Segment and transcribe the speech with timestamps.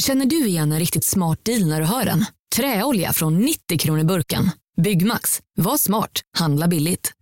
[0.00, 2.24] Känner du igen en riktigt smart deal när du hör den?
[2.56, 4.50] Träolja från 90 kronor burken.
[4.82, 5.40] Byggmax.
[5.56, 6.20] Var smart.
[6.38, 7.12] Handla billigt.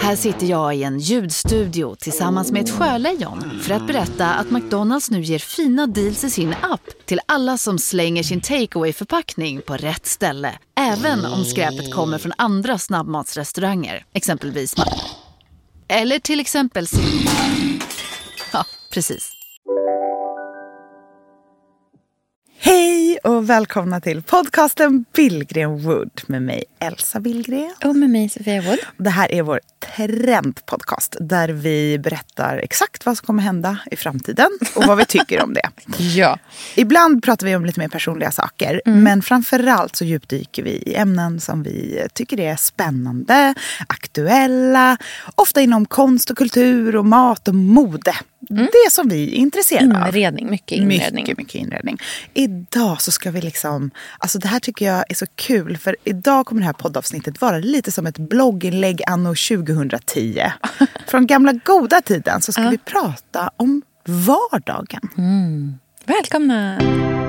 [0.00, 5.10] Här sitter jag i en ljudstudio tillsammans med ett sjölejon för att berätta att McDonalds
[5.10, 9.76] nu ger fina deals i sin app till alla som slänger sin takeaway förpackning på
[9.76, 10.58] rätt ställe.
[10.76, 14.74] Även om skräpet kommer från andra snabbmatsrestauranger, exempelvis
[15.88, 16.86] Eller till exempel
[18.52, 19.41] Ja, precis.
[22.62, 23.01] Hej!
[23.22, 27.74] Och välkomna till podcasten Billgren Wood med mig Elsa Billgren.
[27.84, 28.78] Och med mig Sofia Wood.
[28.96, 29.60] Det här är vår
[29.96, 35.42] trendpodcast där vi berättar exakt vad som kommer hända i framtiden och vad vi tycker
[35.42, 35.70] om det.
[35.98, 36.38] Ja.
[36.76, 41.40] Ibland pratar vi om lite mer personliga saker men framförallt så djupdyker vi i ämnen
[41.40, 43.54] som vi tycker är spännande,
[43.86, 44.96] aktuella,
[45.34, 48.14] ofta inom konst och kultur och mat och mode.
[48.48, 50.06] Det som vi är intresserade av.
[50.06, 51.24] Inredning, mycket inredning.
[51.24, 51.98] Mycket, mycket inredning.
[52.34, 53.90] Idag så ska vi liksom...
[54.18, 55.76] Alltså det här tycker jag är så kul.
[55.76, 60.42] För idag kommer det här poddavsnittet vara lite som ett blogginlägg anno 2010.
[61.06, 65.10] Från gamla goda tiden så ska vi prata om vardagen.
[66.04, 67.21] Välkomna!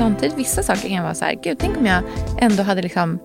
[0.00, 2.02] Samtidigt, vissa saker kan vara så här, gud, tänk om jag
[2.38, 3.18] ändå hade liksom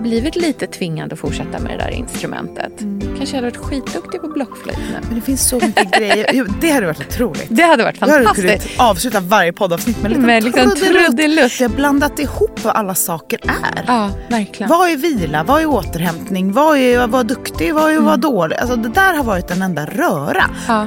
[0.00, 2.72] blivit lite tvingad att fortsätta med det där instrumentet.
[3.16, 4.98] Kanske jag hade varit skitduktig på blockflöjt nu.
[5.06, 6.30] Men det finns så mycket grejer.
[6.32, 7.46] Jo, det hade varit otroligt.
[7.48, 8.76] Det hade varit Jag hade fantastiskt.
[8.76, 11.60] kunnat avsluta varje poddavsnitt med en liten liksom trudelutt.
[11.60, 13.84] Vi har blandat ihop vad alla saker är.
[13.86, 14.70] Ja, verkligen.
[14.70, 15.44] Vad är vila?
[15.44, 16.52] Vad är återhämtning?
[16.52, 17.74] Vad är att vara duktig?
[17.74, 18.56] Vad är att vara dålig?
[18.56, 20.44] Alltså det där har varit en enda röra.
[20.68, 20.86] Ja.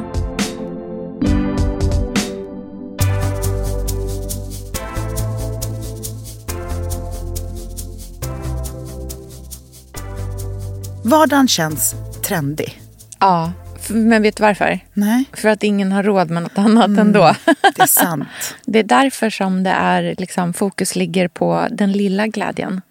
[11.09, 12.81] Vardagen känns trendig.
[13.19, 13.51] ja,
[13.89, 14.79] men vet du varför?
[14.93, 17.35] Nej, För att ingen har råd med något annat ändå.
[17.75, 18.27] det är sant.
[18.65, 22.81] Det är därför som det är, liksom, fokus ligger på den lilla glädjen.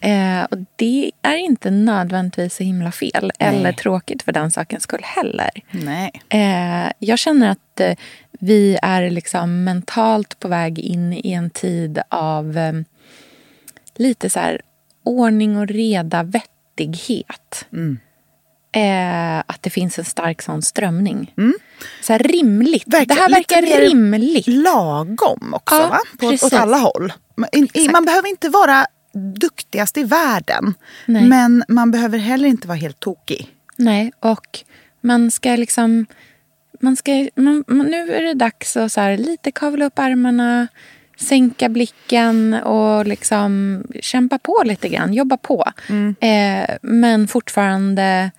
[0.00, 5.02] Eh, och det är inte nödvändigtvis så himla fel eller tråkigt för den sakens skull
[5.02, 5.50] heller.
[5.70, 6.10] Nej.
[6.28, 7.96] Eh, jag känner att eh,
[8.30, 12.72] vi är liksom mentalt på väg in i en tid av eh,
[13.96, 14.60] lite så här
[15.04, 16.22] ordning och reda,
[16.80, 17.66] vettighet.
[18.72, 21.34] Eh, att det finns en stark sån strömning.
[22.02, 22.84] Så här rimligt.
[22.86, 23.08] Verkligen.
[23.08, 24.46] Det här verkar Lite rimligt.
[24.46, 26.00] Lagom också Ja, va?
[26.18, 27.12] På, åt alla håll.
[27.36, 27.92] Man, Exakt.
[27.92, 30.74] man behöver inte vara duktigast i världen.
[31.06, 31.24] Nej.
[31.24, 33.48] Men man behöver heller inte vara helt tokig.
[33.76, 34.58] Nej, och
[35.00, 36.06] man ska liksom...
[36.82, 40.68] Man ska, man, nu är det dags att så här, lite kavla upp armarna,
[41.20, 45.64] sänka blicken och liksom kämpa på lite grann, jobba på.
[46.20, 48.30] Eh, men fortfarande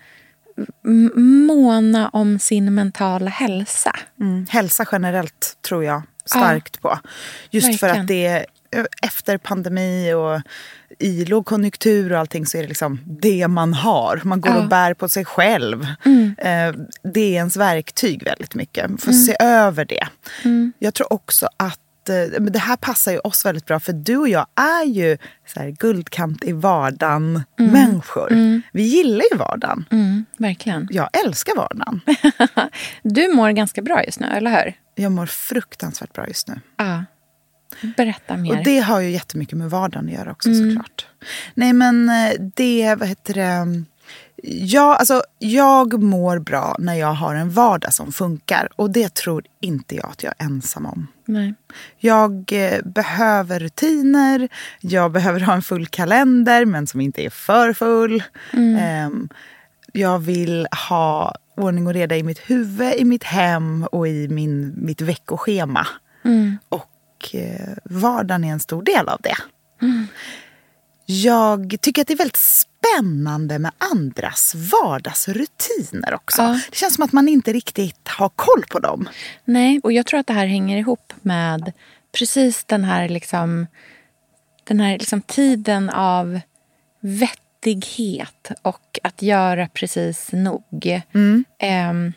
[1.48, 3.96] måna om sin mentala hälsa.
[4.20, 4.46] Mm.
[4.50, 7.00] Hälsa generellt tror jag starkt på.
[7.50, 8.02] Just för verkligen.
[8.02, 8.46] att det är
[9.02, 10.42] efter pandemi och
[11.00, 14.22] i lågkonjunktur och allting så är det liksom det man har.
[14.24, 14.60] Man går Ja.
[14.64, 15.84] och bär på sig själv.
[16.38, 19.02] Eh, Det är ens verktyg väldigt mycket.
[19.02, 20.08] Får se över det.
[20.80, 21.80] Jag tror också att
[22.40, 25.18] det här passar ju oss väldigt bra för du och jag är ju
[25.48, 28.62] så här, guldkant i vardagen människor.
[28.74, 29.86] Vi gillar ju vardagen.
[29.92, 30.88] Mm, verkligen.
[30.92, 32.02] Jag älskar vardagen.
[33.04, 34.74] Du mår ganska bra just nu, eller hur?
[34.96, 36.60] Jag mår fruktansvärt bra just nu.
[36.78, 37.04] Ja.
[37.98, 38.58] Berätta mer.
[38.58, 41.08] Och det har ju jättemycket med vardagen att göra också såklart.
[41.54, 43.84] Nej men eh, det, vad heter det?
[44.44, 48.70] Ja, alltså, jag mår bra när jag har en vardag som funkar.
[48.76, 51.08] Och det tror inte jag att jag är ensam om.
[51.26, 51.54] Nej.
[51.98, 57.74] Jag eh, behöver rutiner, jag behöver ha en full kalender men som inte är för
[57.74, 58.24] full.
[58.80, 59.30] Ehm,
[59.94, 64.74] jag vill ha ordning och reda i mitt huvud, i mitt hem och i min,
[64.78, 65.88] mitt veckoschema.
[66.70, 69.36] Och eh, vardagen är en stor del av det.
[71.06, 76.42] Jag tycker att det är väldigt spännande med andras vardagsrutiner också.
[76.42, 76.60] Ja.
[76.70, 79.10] Det känns som att man inte riktigt har koll på dem.
[79.46, 81.72] Nej, och jag tror att det här hänger ihop med
[82.12, 83.68] precis den här, liksom,
[84.64, 86.40] den här liksom tiden av
[87.00, 91.02] vettighet och att göra precis nog.
[91.60, 92.14] Ehm,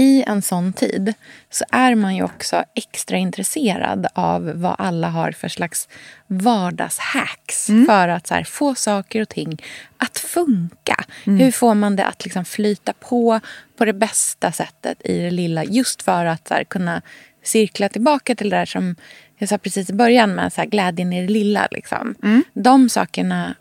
[0.00, 1.14] I en sån tid
[1.50, 5.88] så är man ju också extra intresserad av vad alla har för slags
[6.26, 9.62] vardagshacks för att här, få saker och ting
[9.96, 11.04] att funka.
[11.24, 13.40] Hur får man det att liksom flyta på
[13.76, 17.02] på det bästa sättet i det lilla just för att här, kunna
[17.42, 18.96] cirkla tillbaka till det där som
[19.38, 21.68] jag sa precis i början med så här, glädjen i det lilla.
[21.70, 22.14] Liksom.
[22.22, 22.44] Mm.
[22.52, 23.54] De sakerna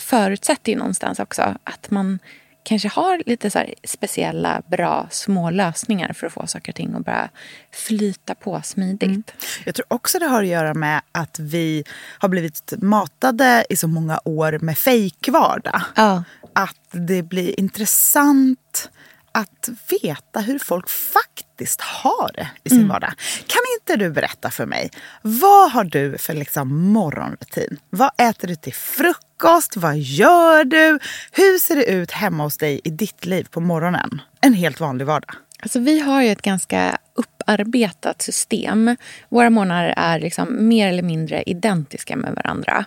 [0.00, 2.18] förutsätter ju någonstans också att man
[2.62, 7.04] kanske har lite så speciella, bra, små lösningar för att få saker och ting att
[7.04, 7.28] bara
[7.72, 9.02] flyta på smidigt.
[9.02, 9.22] Mm.
[9.64, 11.84] Jag tror också det har att göra med att vi
[12.18, 15.82] har blivit matade i så många år med fejkvardag.
[15.96, 16.24] Ja.
[16.52, 18.90] Att det blir intressant
[19.32, 19.68] att
[20.02, 22.88] veta hur folk faktiskt har det i sin Mm.
[22.88, 23.12] vardag.
[23.46, 24.90] Kan inte du berätta för mig,
[25.22, 27.76] vad har du för liksom morgonrutin?
[27.90, 29.76] Vad äter du till frukost?
[29.76, 30.98] Vad gör du?
[31.32, 34.20] Hur ser det ut hemma hos dig i ditt liv på morgonen?
[34.40, 35.34] En helt vanlig vardag.
[35.62, 38.96] Alltså, vi har ju ett ganska upparbetat system.
[39.28, 42.84] Våra månader är liksom mer eller mindre identiska med varandra.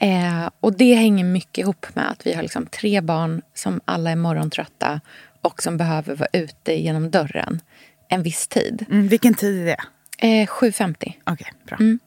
[0.00, 4.10] Eh, och Det hänger mycket ihop med att vi har liksom tre barn som alla
[4.10, 5.00] är morgontrötta
[5.48, 7.60] och som behöver vara ute genom dörren
[8.08, 8.86] en viss tid.
[8.90, 10.42] Mm, vilken tid är det?
[10.42, 11.12] Eh, 7.50.
[11.24, 11.76] Okej, bra.
[11.80, 11.98] Mm.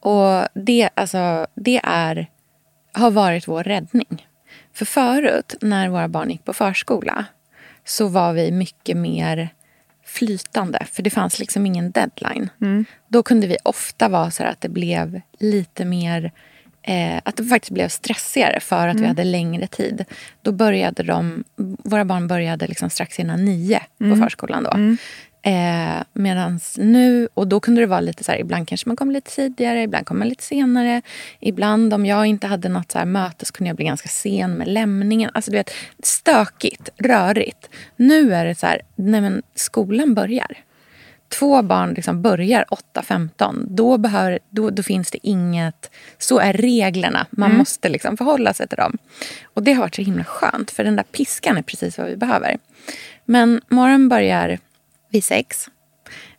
[0.00, 2.30] Och det, alltså, det är,
[2.92, 4.26] har varit vår räddning.
[4.72, 7.24] För förut, när våra barn gick på förskola
[7.84, 9.48] så var vi mycket mer
[10.04, 10.86] flytande.
[10.92, 12.48] För det fanns liksom ingen deadline.
[13.08, 16.32] Då kunde vi ofta vara så här att det blev lite mer...
[16.82, 20.04] Eh, att det faktiskt blev stressigare för att vi hade längre tid.
[20.42, 21.44] Då började de,
[21.84, 24.62] våra barn började liksom strax innan nio på förskolan.
[24.62, 24.70] då.
[25.42, 29.10] Eh, Medan nu, och då kunde det vara lite så här, ibland kanske man kom
[29.10, 31.02] lite tidigare, ibland kom man lite senare.
[31.40, 34.50] Ibland om jag inte hade något så här möte så kunde jag bli ganska sen
[34.54, 35.30] med lämningen.
[35.34, 35.70] Alltså du vet,
[36.02, 37.68] stökigt, rörigt.
[37.96, 40.56] Nu är det så här, nej men skolan börjar.
[41.38, 43.64] Två barn liksom börjar 8.15.
[43.68, 43.96] Då,
[44.50, 45.90] då, då finns det inget...
[46.18, 47.26] Så är reglerna.
[47.30, 48.98] Man måste liksom förhålla sig till dem.
[49.54, 52.16] Och Det har varit så himla skönt, för den där piskan är precis vad vi
[52.16, 52.58] behöver.
[53.24, 54.58] Men morgonen börjar
[55.10, 55.68] vid sex.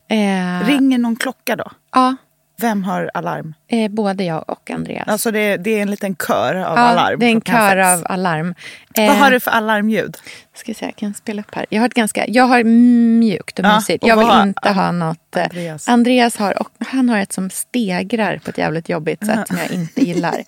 [0.07, 1.71] Eh, Ringer någon klocka då?
[1.91, 2.15] Ja,
[2.61, 3.53] Vem har alarm?
[3.67, 5.07] eh, både jag och Andreas.
[5.07, 7.19] Alltså det, det är en liten kör av ja, alarm.
[7.19, 8.55] det är en kör av alarm.
[8.95, 10.17] Vad Eh, har du för alarmljud?
[10.55, 11.65] Ska se, jag kan spela upp här.
[11.69, 14.05] Jag har, ett ganska, jag har mjukt och Ja, mysigt.
[14.07, 15.35] Jag vill vad inte ha något...
[15.35, 15.87] eh, Andreas?
[15.87, 19.71] Andreas har, och han har ett som stegrar på ett jävligt jobbigt sätt som jag
[19.71, 20.43] inte gillar.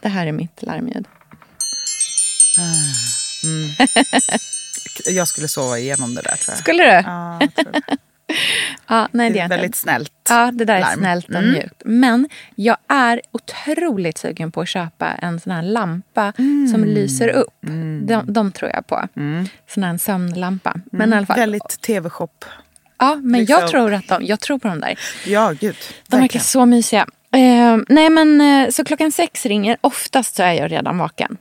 [0.00, 1.06] Det här är mitt larmljud.
[5.06, 6.58] Jag skulle sova igenom det där tror jag.
[6.58, 6.90] Skulle du?
[7.08, 7.96] Ja, jag tror det.
[8.88, 9.56] Ja, nej, det är är inte.
[9.56, 10.12] väldigt snällt.
[10.28, 10.98] Ja, det där är larm.
[10.98, 11.50] snällt och Mm.
[11.52, 11.82] mjukt.
[11.84, 16.88] Men jag är otroligt sugen på att köpa en sån här lampa som Mm.
[16.88, 17.48] lyser upp.
[18.02, 19.08] De, de tror jag på.
[19.68, 20.74] Sån här en sömnlampa.
[20.92, 21.36] Men fall.
[21.36, 22.28] Väldigt tv-shop.
[22.98, 24.98] Ja, men liksom- jag tror, att de, jag tror på de där.
[25.26, 25.76] Ja, gud.
[26.08, 27.06] De verkar så mysiga.
[27.34, 29.76] Eh, nej men eh, så klockan sex ringer.
[29.80, 31.36] Oftast så är jag redan vaken.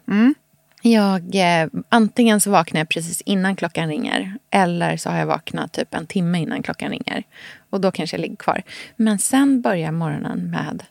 [0.83, 0.93] Mm.
[0.93, 4.37] Jag, eh, antingen så vaknar jag precis innan klockan ringer.
[4.49, 7.23] Eller så har jag vaknat typ en timme innan klockan ringer.
[7.69, 8.63] Och då kanske jag ligger kvar.
[8.95, 10.83] Men sen börjar morgonen med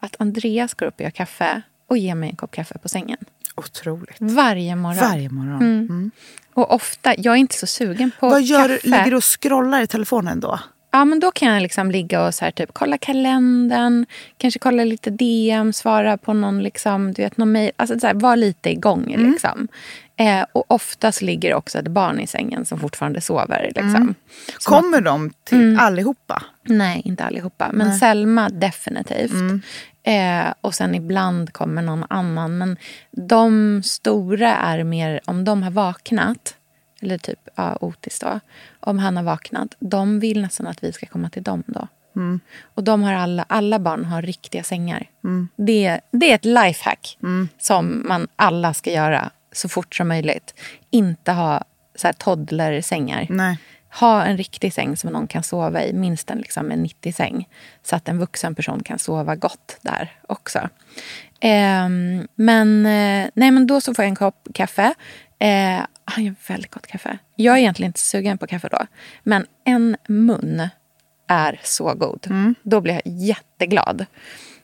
[0.00, 1.62] att Andreas går upp och gör kaffe.
[1.86, 3.18] Och ger mig en kopp kaffe på sängen.
[3.54, 4.16] Otroligt.
[4.18, 4.98] Varje morgon.
[4.98, 5.62] Varje morgon.
[5.62, 6.10] Mm.
[6.54, 8.74] Och ofta, jag är inte så sugen på Vad gör du?
[8.74, 8.88] kaffe.
[8.88, 10.60] Ligger du och scrollar i telefonen då?
[10.94, 14.06] Ja, men då kan jag liksom ligga och så här, typ, kolla kalendern,
[14.38, 17.70] kanske kolla lite DM, svara på någon, liksom, du vet, någon mail.
[17.76, 19.14] Alltså så här, var lite igång.
[19.16, 19.68] Liksom.
[20.16, 23.72] Eh, och oftast ligger det också ett barn i sängen som fortfarande sover.
[23.76, 24.14] Liksom.
[24.58, 25.78] Så Kommer de till Mm.
[25.78, 26.42] allihopa?
[26.62, 27.70] Nej, inte allihopa.
[27.72, 29.32] Men Selma definitivt.
[30.02, 32.58] Eh, och sen ibland kommer någon annan.
[32.58, 32.76] Men
[33.10, 36.54] de stora är mer om de har vaknat.
[37.04, 38.40] Eller typ ja, Otis då.
[38.80, 39.74] Om han har vaknat.
[39.78, 41.88] De vill nästan att vi ska komma till dem då.
[42.62, 45.06] Och de har alla, alla barn har riktiga sängar.
[45.56, 47.18] Det, det är ett lifehack
[47.58, 50.54] som man alla ska göra så fort som möjligt.
[50.90, 53.26] Inte ha så här toddler-sängar.
[53.30, 53.58] Nej.
[54.00, 57.48] Ha en riktig säng som någon kan sova i, minst en, liksom en 90-säng.
[57.82, 60.68] Så att en vuxen person kan sova gott där också.
[61.40, 64.94] Ehm, men, eh, nej, men då så får jag en kopp kaffe.
[65.38, 67.18] Eh, han gör väldigt gott kaffe.
[67.36, 68.86] Jag är egentligen inte sugen på kaffe då.
[69.22, 70.68] Men en mun
[71.28, 72.26] är så god.
[72.62, 74.06] Då blir jag jätteglad.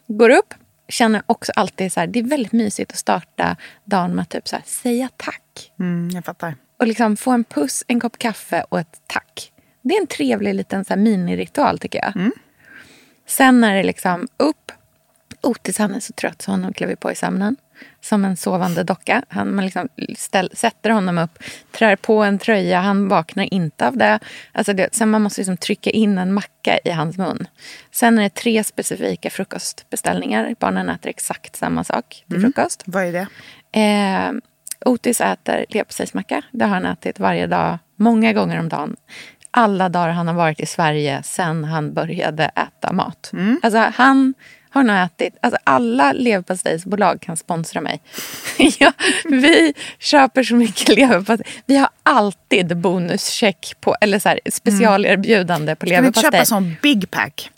[0.06, 0.54] Går upp,
[0.88, 4.48] känner också alltid så här, det är väldigt mysigt att starta dagen med att typ
[4.48, 5.72] så här, säga tack.
[5.80, 6.54] Mm, jag fattar.
[6.78, 9.52] Och liksom få en puss, en kopp kaffe och ett tack.
[9.82, 12.30] Det är en trevlig liten så här miniritual tycker jag.
[13.26, 14.72] Sen är det liksom upp.
[15.42, 17.56] Otis han är så trött så honom klev på i sömnen.
[18.00, 19.23] Som en sovande docka.
[19.28, 21.38] Han, man liksom ställ, sätter honom upp,
[21.73, 22.80] trär på en tröja.
[22.80, 24.18] Han vaknar inte av det.
[24.52, 27.47] Alltså det sen man måste liksom trycka in en macka i hans mun.
[27.90, 30.54] Sen är det tre specifika frukostbeställningar.
[30.59, 32.82] Barnen äter exakt samma sak till frukost.
[32.87, 33.26] Vad är det?
[33.80, 34.32] Eh,
[34.85, 36.42] Otis äter leverpastejsmacka.
[36.52, 38.97] Det har han ätit varje dag, många gånger om dagen.
[39.50, 43.30] alla dagar han har varit i Sverige sen han började äta mat.
[43.32, 43.61] Mm.
[43.62, 44.35] Alltså han
[44.70, 48.00] har nog ätit, alltså alla leverpastejsbolag kan sponsra mig.
[48.78, 48.92] ja,
[49.24, 51.46] vi köper så mycket leverpastej.
[51.66, 56.38] Vi har alltid bonuscheck på, eller så här, specialerbjudande på Kan vi inte leverpastej.
[56.38, 57.50] köpa sån big pack?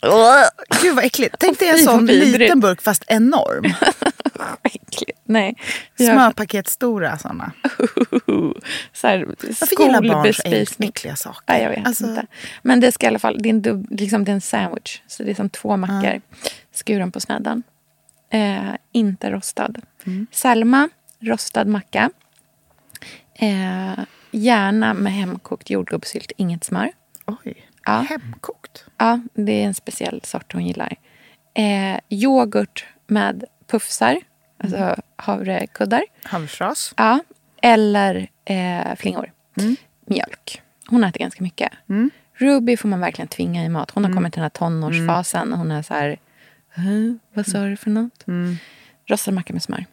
[0.81, 1.35] Gud vad äckligt.
[1.39, 3.73] Tänk dig en sån liten burk fast enorm.
[4.63, 5.19] Äckligt.
[5.25, 5.55] Nej.
[5.97, 7.51] vi har Smörpaket stora såna.
[8.93, 9.25] så här,
[9.59, 11.41] Varför gillar barn så äckliga saker?
[11.47, 12.25] Nej, jag vet Alltså- inte.
[12.61, 15.01] Men det ska i alla fall, det är en, dubb, liksom, det är en sandwich.
[15.07, 16.21] Så det är som två mackor
[16.73, 17.63] skuren på snedden.
[18.29, 19.75] Eh, inte rostad.
[20.05, 20.27] Mm.
[20.31, 20.89] Selma,
[21.19, 22.09] rostad macka.
[23.35, 23.99] Eh,
[24.31, 26.91] gärna med hemkokt jordgubbssylt, inget smör.
[27.25, 28.05] Oj, Ja.
[28.09, 28.85] hemkokt.
[28.97, 30.95] Ja, det är en speciell sort hon gillar.
[31.53, 34.17] Eh, yoghurt med puffsar,
[34.63, 34.95] alltså Mm.
[35.15, 36.03] havrekuddar.
[36.23, 36.93] Havsras.
[36.97, 37.19] Ja,
[37.61, 39.31] eller eh, flingor.
[39.57, 39.75] Mm.
[40.05, 40.61] Mjölk.
[40.87, 41.71] Hon äter ganska mycket.
[42.35, 43.91] Ruby får man verkligen tvinga i mat.
[43.91, 44.17] Hon har Mm.
[44.17, 45.53] kommit till den här tonårsfasen.
[45.53, 46.17] Hon är så här...
[46.73, 47.17] "Hä?
[47.33, 48.27] Vad sa du för något?
[48.27, 48.57] Mm.
[49.07, 49.85] Rostad macka med smör.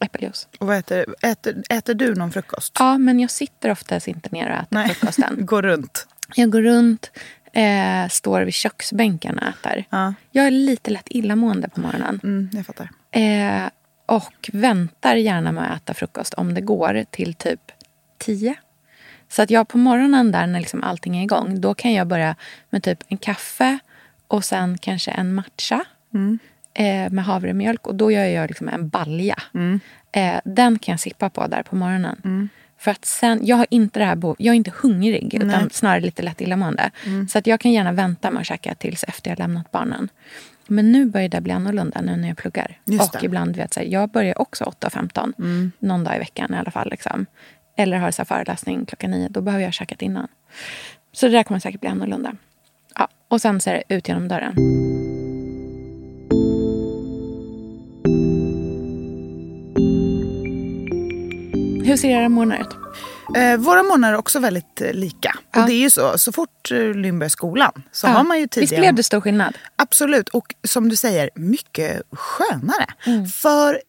[0.00, 0.48] Äppeljuice.
[0.60, 2.76] Och vad äter, äter, äter du någon frukost?
[2.78, 5.36] Ja, men jag sitter oftast inte ner och äter Nej, frukosten.
[5.46, 6.06] gå runt.
[6.34, 7.10] Jag går runt,
[7.52, 9.84] eh, står vid köksbänken och äter.
[9.90, 10.14] Ja.
[10.30, 12.20] Jag är lite lätt illamående på morgonen.
[12.22, 12.88] Mm, jag fattar.
[13.10, 13.70] Eh,
[14.06, 17.72] och väntar gärna med att äta frukost om det går till typ
[18.18, 18.54] tio.
[19.28, 22.36] Så att jag på morgonen där när liksom allting är igång, då kan jag börja
[22.70, 23.78] med typ en kaffe
[24.28, 25.84] och sen kanske en matcha
[26.74, 27.86] eh, med havremjölk.
[27.86, 29.36] Och då gör jag liksom en balja.
[30.12, 32.48] Eh, den kan jag sippa på där på morgonen.
[32.78, 36.00] För att sen, jag har inte det här behov, jag är inte hungrig utan snarare
[36.00, 36.90] lite lätt illamående.
[37.28, 40.08] Så att jag kan gärna vänta med att käka tills efter jag lämnat barnen.
[40.66, 42.78] Men nu börjar det bli annorlunda nu när jag pluggar.
[42.84, 43.26] Just och det.
[43.26, 45.70] ibland vet här, jag börjar också 8.15.
[45.78, 46.90] Någon dag i veckan i alla fall.
[46.90, 47.26] Liksom.
[47.76, 49.28] Eller har så föreläsning klockan nio.
[49.28, 50.28] Då behöver jag ha käkat innan.
[51.12, 52.36] Så det där kommer säkert bli annorlunda.
[52.98, 54.81] Ja, och sen så är det ut genom dörren.
[61.84, 62.76] Hur ser era morgnar ut?
[63.36, 65.36] Eh, våra månader är också väldigt eh, lika.
[65.52, 65.60] Ja.
[65.60, 68.10] Och det är ju så, så fort eh, Lynn börjar skolan så Ja.
[68.10, 68.80] har man ju Visst tidigare...
[68.80, 69.58] blev det stor skillnad?
[69.76, 72.86] Absolut, och som du säger, mycket skönare.
[73.06, 73.26] Mm.
[73.26, 73.80] För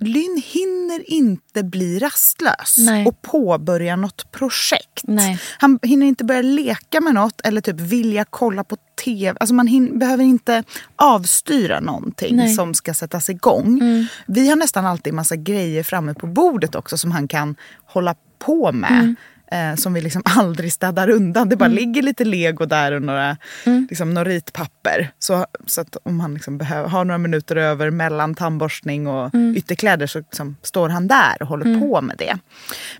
[0.00, 3.06] Lynn hinner inte bli rastlös Nej.
[3.06, 5.00] och påbörja något projekt.
[5.02, 5.38] Nej.
[5.58, 9.36] Han hinner inte börja leka med något eller typ vilja kolla på tv.
[9.40, 10.64] Alltså man hin- behöver inte
[10.96, 12.44] avstyra någonting Nej.
[12.44, 12.56] Mm.
[12.56, 13.80] som ska sättas igång.
[14.26, 18.72] Vi har nästan alltid massa grejer framme på bordet också som han kan hålla på
[18.72, 18.92] med.
[18.92, 19.16] Mm.
[19.52, 21.48] Eh, som vi liksom aldrig städar undan.
[21.48, 23.36] Det bara ligger lite lego där och några,
[23.66, 23.86] Mm.
[23.90, 25.10] liksom, några ritpapper.
[25.18, 29.56] Så, så att om han liksom behöver, har några minuter över mellan tandborstning och Mm.
[29.56, 32.38] ytterkläder så liksom, står han där och håller på med det.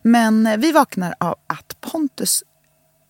[0.02, 2.42] Men eh, vi vaknar av att Pontus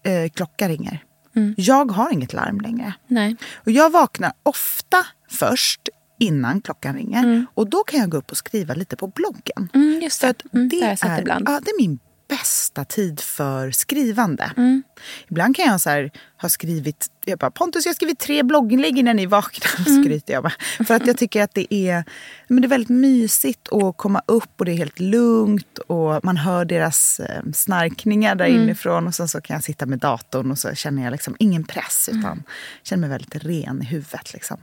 [0.04, 1.04] eh, klocka ringer.
[1.36, 1.54] Mm.
[1.56, 2.92] Jag har inget larm längre.
[3.06, 3.36] Nej.
[3.54, 5.80] Och jag vaknar ofta först
[6.20, 7.46] innan klockan ringer.
[7.54, 9.68] Och då kan jag gå upp och skriva lite på bloggen.
[9.74, 10.30] Mm, just För det.
[10.30, 11.26] att Mm, det, det är.
[11.46, 14.52] Ja, det är min bästa tid för skrivande.
[14.56, 14.82] Mm.
[15.28, 16.10] Ibland kan jag så här,
[16.42, 19.68] ha skrivit, jag bara, Pontus jag har skrivit tre blogginlägg innan ni vaknar.
[19.88, 20.02] Mm.
[20.04, 20.52] Skryter jag bara.
[20.86, 22.04] För att jag tycker att det är,
[22.48, 25.78] men det är väldigt mysigt att komma upp och det är helt lugnt.
[25.78, 28.62] Och man hör deras eh, snarkningar där Mm.
[28.62, 29.06] inifrån.
[29.06, 32.08] Och sen så kan jag sitta med datorn och så känner jag liksom ingen press.
[32.12, 32.20] Mm.
[32.20, 32.42] Utan
[32.82, 34.32] känner mig väldigt ren i huvudet.
[34.32, 34.56] Liksom.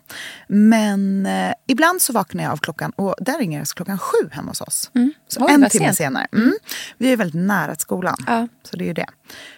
[0.48, 4.52] Men eh, ibland så vaknar jag av klockan och där ringer det klockan sju hemma
[4.52, 4.92] hos oss.
[5.28, 5.98] Så Oj, en timme sent.
[5.98, 6.28] senare.
[6.34, 6.54] Mm.
[6.98, 8.16] Vi är väldigt nära skolan.
[8.28, 8.48] Ja.
[8.64, 9.06] Så det är ju det.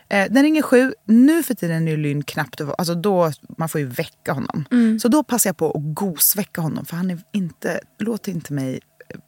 [0.10, 0.94] Eh, den ringer sju.
[1.06, 4.66] Nu för tiden är Lynn knappt alltså då, Man får ju väcka honom.
[4.72, 5.00] Mm.
[5.00, 6.86] Så då passar jag på att gosväcka honom.
[6.86, 8.80] För han är inte, låter inte mig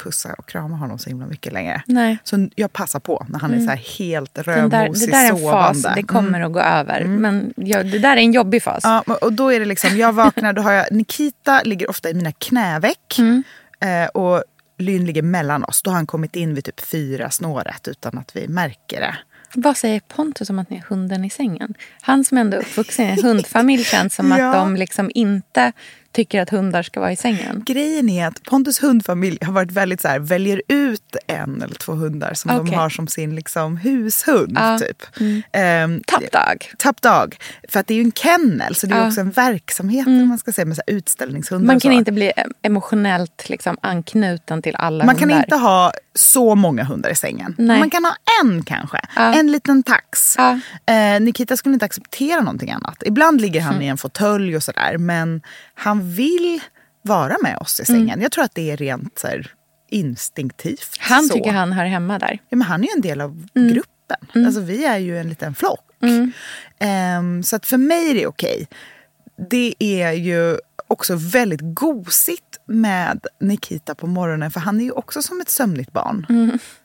[0.03, 1.83] pussa och krama honom så himla mycket längre.
[1.85, 2.17] Nej.
[2.23, 5.25] Så jag passar på när han är så här helt Den där, det rödmosig där
[5.25, 5.81] är en sovande.
[5.81, 7.05] fas, det kommer att gå över.
[7.05, 8.79] Men ja, det där är en jobbig fas.
[8.83, 12.13] Ja, och då är det liksom, jag vaknar, då har jag, Nikita ligger ofta i
[12.13, 13.19] mina knäveck.
[13.19, 13.43] Mm.
[13.79, 14.43] Eh, och
[14.77, 15.81] Lynn ligger mellan oss.
[15.81, 19.17] Då har han kommit in vid typ fyra snåret utan att vi märker det.
[19.53, 21.73] Vad säger Pontus om att ni är hunden i sängen?
[22.01, 24.47] Han som ändå är uppvuxen i en hundfamilj känns som Ja.
[24.47, 25.71] att de liksom inte
[26.11, 27.63] tycker att hundar ska vara i sängen.
[27.65, 31.91] Grejen är att Pontus hundfamilj har varit väldigt så här, väljer ut en eller två
[31.93, 32.75] hundar som de Okej.
[32.75, 34.57] har som sin liksom, hushund.
[34.59, 34.79] Ja.
[34.79, 35.05] Typ.
[35.51, 36.71] Ehm, Tappdag.
[36.77, 37.35] Tappdag.
[37.69, 39.07] För att det är ju en kennel så det är Ja.
[39.07, 41.67] också en verksamhet vad man ska säga, med så här, utställningshundar.
[41.67, 45.29] Man kan inte bli emotionellt liksom anknuten till alla Man hundar.
[45.35, 47.55] kan inte ha så många hundar i sängen.
[47.57, 47.79] Nej.
[47.79, 48.99] Man kan ha en kanske.
[49.15, 49.33] Ja.
[49.33, 50.35] En liten tax.
[50.85, 53.03] Eh, Nikita skulle inte acceptera någonting annat.
[53.05, 54.97] Ibland ligger han i en fåtölj och sådär.
[54.97, 55.41] Men
[55.73, 56.61] han vill
[57.01, 58.21] vara med oss i sängen.
[58.21, 59.51] Jag tror att det är rent så här,
[59.89, 60.97] instinktivt.
[60.99, 61.33] Han så.
[61.33, 62.39] tycker han hör hemma där.
[62.49, 64.45] Ja, men han är ju en del av gruppen.
[64.45, 65.85] Alltså, vi är ju en liten flock.
[66.79, 68.67] Ehm, så att för mig är det okej.
[69.49, 75.21] Det är ju också väldigt gosigt med Nikita på morgonen för han är ju också
[75.21, 76.25] som ett sömnigt barn.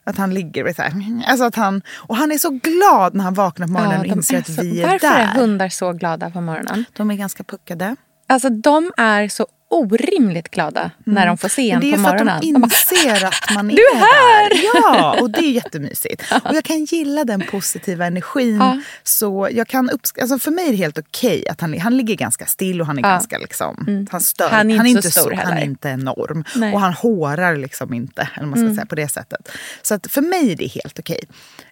[0.04, 0.92] Att han ligger och så här,
[1.26, 4.12] alltså att han, och han är så glad när han vaknar på morgonen och de
[4.12, 5.20] inser att så- vi är Varför där.
[5.20, 6.84] är hundar så glada på morgonen?
[6.92, 7.96] De är ganska puckade.
[8.26, 12.04] Alltså de är så orimligt glada när de får se en det är på ju
[12.04, 12.28] för morgonen.
[12.36, 14.48] att de De inser att man är, Du är här!
[14.50, 14.60] där.
[14.74, 16.22] Ja, och det är jättemysigt.
[16.44, 18.56] Och jag kan gilla den positiva energin.
[18.56, 18.80] Ja.
[19.02, 22.14] Så jag kan uppsk- alltså för mig är det helt okej att han, han ligger
[22.14, 24.48] ganska still och han är ganska liksom, han stör.
[24.50, 26.44] Han är inte så stor Han är inte enorm.
[26.56, 26.72] Nej.
[26.74, 29.48] Och han hårar liksom inte, eller man ska säga på det sättet.
[29.82, 31.20] Så att för mig är det helt okej.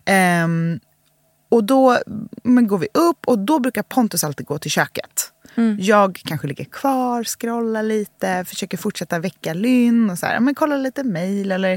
[0.04, 0.80] Ehm,
[1.50, 1.98] och då
[2.44, 5.31] men går vi upp och då brukar Pontus alltid gå till köket.
[5.78, 10.78] Jag kanske ligger kvar, scrollar lite, försöker fortsätta väcka Lynn och så här, men kollar
[10.78, 11.72] lite mejl eller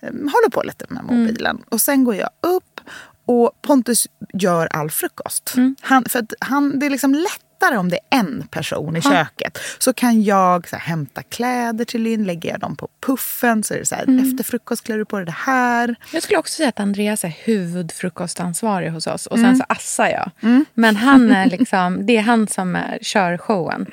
[0.00, 1.62] eh, håller på lite med mobilen.
[1.68, 2.80] Och sen går jag upp
[3.26, 5.54] och Pontus gör all frukost.
[5.80, 7.14] Han, för att han, det är liksom
[7.60, 9.58] lättare om det är en person i köket.
[9.78, 13.74] Så kan jag så här, hämta kläder till Lynn, lägger jag dem på puffen så
[13.74, 15.94] är det så här, efter frukost klär du på dig det här.
[16.12, 19.26] Jag skulle också säga att Andreas är huvudfrukostansvarig hos oss.
[19.26, 19.56] Och sen Mm.
[19.56, 20.30] så assar jag.
[20.74, 23.86] Men han är liksom, det är han som är, kör showen.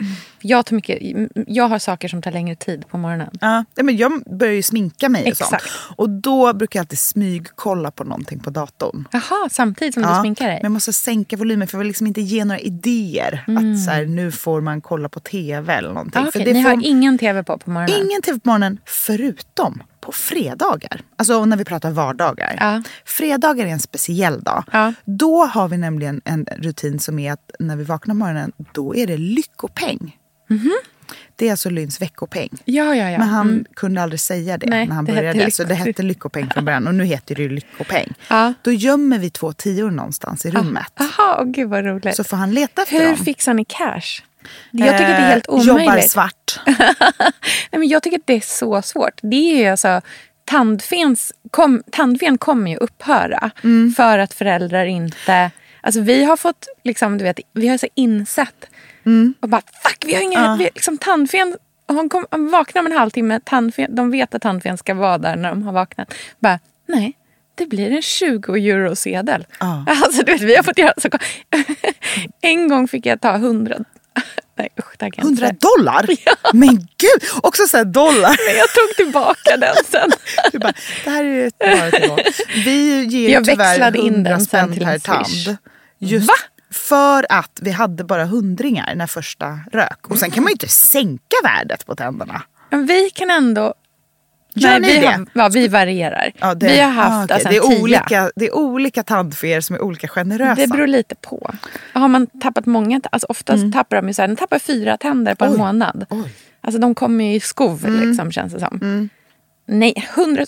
[0.43, 0.49] Mm.
[0.49, 0.99] Jag, tar mycket,
[1.47, 3.29] jag har saker som tar längre tid på morgonen.
[3.41, 5.61] Ja, men jag börjar ju sminka mig och sånt.
[5.95, 9.07] Och då brukar jag alltid smygkolla på någonting på datorn.
[9.11, 10.55] Jaha, samtidigt som du sminkar dig?
[10.55, 13.43] Men jag måste sänka volymen för jag vill liksom inte ge några idéer.
[13.47, 16.21] Att så här, nu får man kolla på tv eller någonting.
[16.21, 17.95] Ah, det Ni får, har ingen tv på på morgonen?
[18.05, 21.01] ingen tv på morgonen förutom på fredagar.
[21.15, 22.57] Alltså när vi pratar vardagar.
[22.59, 22.83] Ja.
[23.05, 24.63] Fredagar är en speciell dag.
[24.71, 24.93] Ja.
[25.05, 28.95] Då har vi nämligen en rutin som är att när vi vaknar på morgonen, då
[28.95, 30.17] är det lyckopeng.
[31.35, 32.49] Det är alltså Lynns veckopeng.
[32.65, 33.17] Ja, ja, ja.
[33.17, 33.65] Men han Mm.
[33.73, 35.51] kunde aldrig säga det Nej, när han det hette började.
[35.51, 38.13] Så det hette lyckopeng från början och nu heter det lyckopeng.
[38.27, 38.53] Ja.
[38.61, 40.93] Då gömmer vi två tior någonstans i rummet.
[40.95, 42.15] Jaha, åh, gud vad roligt.
[42.15, 43.17] Så får han leta efter Hur dem.
[43.25, 44.23] fixar ni cash?
[44.71, 46.11] Jag tycker det är helt Eh, Jobbar omöjligt.
[46.11, 46.59] svart.
[46.65, 46.75] Nej,
[47.71, 49.19] men jag tycker att det är så svårt.
[49.21, 50.01] Det är ju alltså,
[50.45, 53.93] tandfens, kom, tandfen kommer ju upphöra Mm.
[53.97, 55.51] för att föräldrar inte...
[55.81, 58.65] Alltså vi har fått, liksom, du vet, vi har så insett
[59.05, 59.33] Mm.
[59.39, 60.55] och bara fuck, vi har inga...
[60.55, 64.77] Vi, liksom, tandfen, hon, kom, hon vaknar om en halvtimme, tandfen, de vet att tandfen
[64.77, 66.13] ska vara där när de har vaknat.
[66.39, 67.17] Bara, nej,
[67.55, 69.45] det blir en 20 euro-sedel.
[69.59, 69.85] Ja.
[69.87, 71.09] Alltså, du vet, vi har fått göra så.
[72.41, 73.77] En gång fick jag ta 100...
[74.57, 75.57] Nej usch, det här kan jag inte 100 säga.
[75.77, 76.05] dollar?
[76.53, 77.29] Men gud!
[77.43, 78.35] Också så dollar.
[78.47, 80.11] Men jag tog tillbaka den sen.
[80.51, 82.23] Du bara, det här är ett bara tillbaka.
[82.65, 85.57] Vi ger Jag tyvärr växlade in 100 den spänn per tand.
[85.99, 86.33] Just Va?
[86.73, 90.07] För att vi hade bara hundringar när första rök.
[90.11, 92.41] Och sen kan man ju inte sänka värdet på tänderna.
[92.69, 93.73] Men vi kan ändå...
[94.55, 95.07] Gör ni vi, det?
[95.07, 96.31] Har, ja, vi varierar.
[96.39, 97.33] Ja, det- vi har haft ah, okej.
[97.33, 100.61] alltså, det, en är olika, det är olika tandfer som är olika generösa.
[100.61, 101.51] Det beror lite på.
[101.93, 105.35] Har man tappat många, alltså oftast tappar de ju så här, de tappar fyra tänder
[105.35, 105.61] på en Mm.
[105.61, 105.67] Oj.
[105.67, 106.05] månad.
[106.09, 106.17] Oj.
[106.17, 106.29] Mm.
[106.61, 109.09] Alltså de kommer ju i skov liksom känns det som.
[109.67, 110.45] Nej, hundra...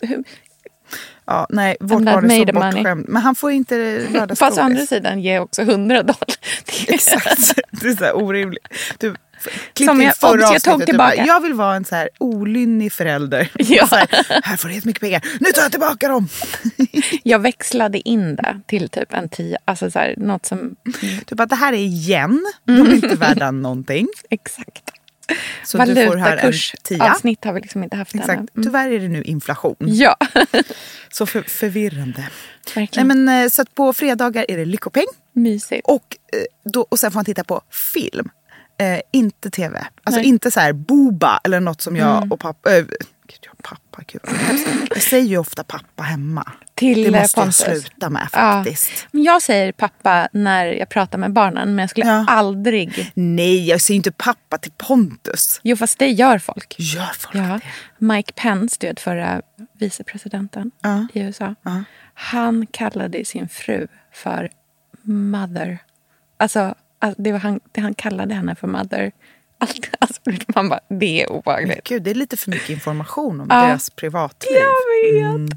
[1.28, 3.06] Ja, nej, vårt barn är så bortskämd.
[3.10, 4.90] Men han får inte Fast å andra lördagsgodis.
[4.90, 6.28] sidan jag också hundra dollar.
[6.66, 7.56] Det är- Exakt.
[7.72, 8.68] Det är så här orimligt.
[8.98, 9.16] Du,
[9.74, 10.80] klipp Som jag- förra jag avsnittet.
[10.80, 11.16] Du tillbaka.
[11.18, 13.50] bara, jag vill vara en så här olynnig förälder.
[13.58, 13.88] Ja.
[13.92, 14.08] Här,
[14.44, 15.22] här får du jättemycket pengar.
[15.40, 16.28] Nu tar jag tillbaka dem.
[17.24, 19.58] Jag växlade in det till typ en tia.
[19.66, 20.76] Alltså så här, något som...
[21.26, 22.46] Du bara, det här är igen.
[22.66, 24.08] De är inte värda någonting.
[24.30, 24.92] Exakt.
[25.64, 27.12] Så du får här en Valutakurs tia.
[27.12, 28.30] avsnitt har vi liksom inte haft Exakt.
[28.40, 28.48] ännu.
[28.56, 28.64] Mm.
[28.66, 29.76] Tyvärr är det nu inflation.
[29.80, 30.16] Ja,
[31.12, 32.20] Så för, förvirrande.
[32.22, 32.30] Nej,
[32.76, 33.08] verkligen.
[33.08, 35.06] men, eh, så på fredagar är det lyckopeng.
[35.34, 35.82] Mysigt.
[35.88, 37.62] Och, eh, då, och sen får man titta på
[37.94, 38.30] film.
[38.80, 39.88] Eh, inte tv.
[40.04, 40.28] Alltså Nej.
[40.30, 42.32] inte så här Boba eller något som jag Mm.
[42.32, 42.70] och pappa...
[42.70, 42.86] Har
[43.70, 44.04] pappa.
[44.08, 44.22] Gud,
[44.90, 46.52] jag säger ju ofta pappa hemma.
[46.76, 47.58] Till, det måste jag Pontus.
[47.58, 48.28] sluta med Ja.
[48.40, 49.08] faktiskt.
[49.12, 52.26] Men Jag säger pappa när jag pratar med barnen men jag skulle Ja.
[52.28, 53.12] aldrig...
[53.14, 55.60] Nej, jag säger inte pappa till Pontus.
[55.64, 56.76] Jo fast det gör folk.
[56.80, 57.42] Gör folk Ja.
[57.42, 58.06] det?
[58.06, 59.42] Mike Pence, du vet förra
[59.80, 61.08] vicepresidenten Ja.
[61.14, 61.56] i USA.
[62.14, 64.50] Han kallade sin fru för
[65.02, 65.78] mother.
[66.38, 69.12] Alltså, alltså det var han, det han kallade henne för mother.
[69.70, 70.22] Allt, alltså,
[70.56, 71.84] man bara, det är obehagligt.
[71.84, 73.56] Gud, det är lite för mycket information om Ja.
[73.66, 74.52] deras privatliv.
[74.58, 75.26] Jag vet.
[75.36, 75.50] Mm.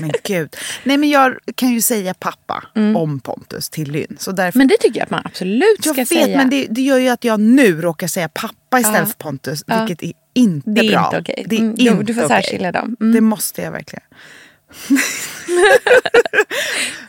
[0.00, 0.56] Men gud.
[0.84, 2.64] Nej, men jag kan ju säga pappa
[2.96, 4.16] om Pontus till Lynn.
[4.20, 6.36] Så därför Men det tycker jag att man absolut ska Jag vet, säga.
[6.36, 9.06] men det, det gör ju att jag nu råkar säga pappa istället Ja.
[9.06, 9.64] för Pontus.
[9.66, 11.04] Vilket är inte Det är bra.
[11.06, 11.44] inte okej.
[11.48, 12.42] Det är Mm, inte jo, du får okej.
[12.42, 12.96] särskilja dem.
[13.00, 13.14] Mm.
[13.14, 14.04] Det måste jag verkligen.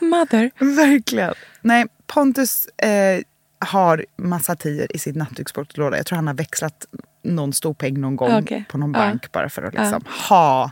[0.00, 0.50] Mother.
[0.76, 1.34] Verkligen.
[1.60, 3.20] Nej, Pontus eh,
[3.58, 5.96] har massa tior i sin nattduksbordslåda.
[5.96, 6.86] Jag tror han har växlat
[7.24, 8.64] någon stor peng någon gång Okej.
[8.70, 8.98] på någon Ja.
[8.98, 10.70] bank bara för att liksom ha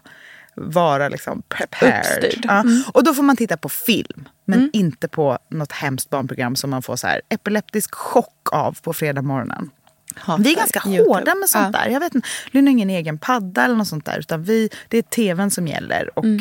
[0.54, 2.34] vara liksom prepared.
[2.42, 2.60] Ja.
[2.60, 2.82] Mm.
[2.92, 4.28] Och då får man titta på film.
[4.44, 8.92] Men inte på något hemskt barnprogram som man får så här epileptisk chock av på
[8.92, 9.70] fredag morgonen.
[10.14, 11.14] Hatar Vi är ganska YouTube.
[11.14, 11.88] hårda med sånt där.
[11.88, 14.18] Jag vet inte, Lynn har ingen egen padda eller något sånt där.
[14.18, 16.18] Utan vi, det är tvn som gäller.
[16.18, 16.40] Och Mm.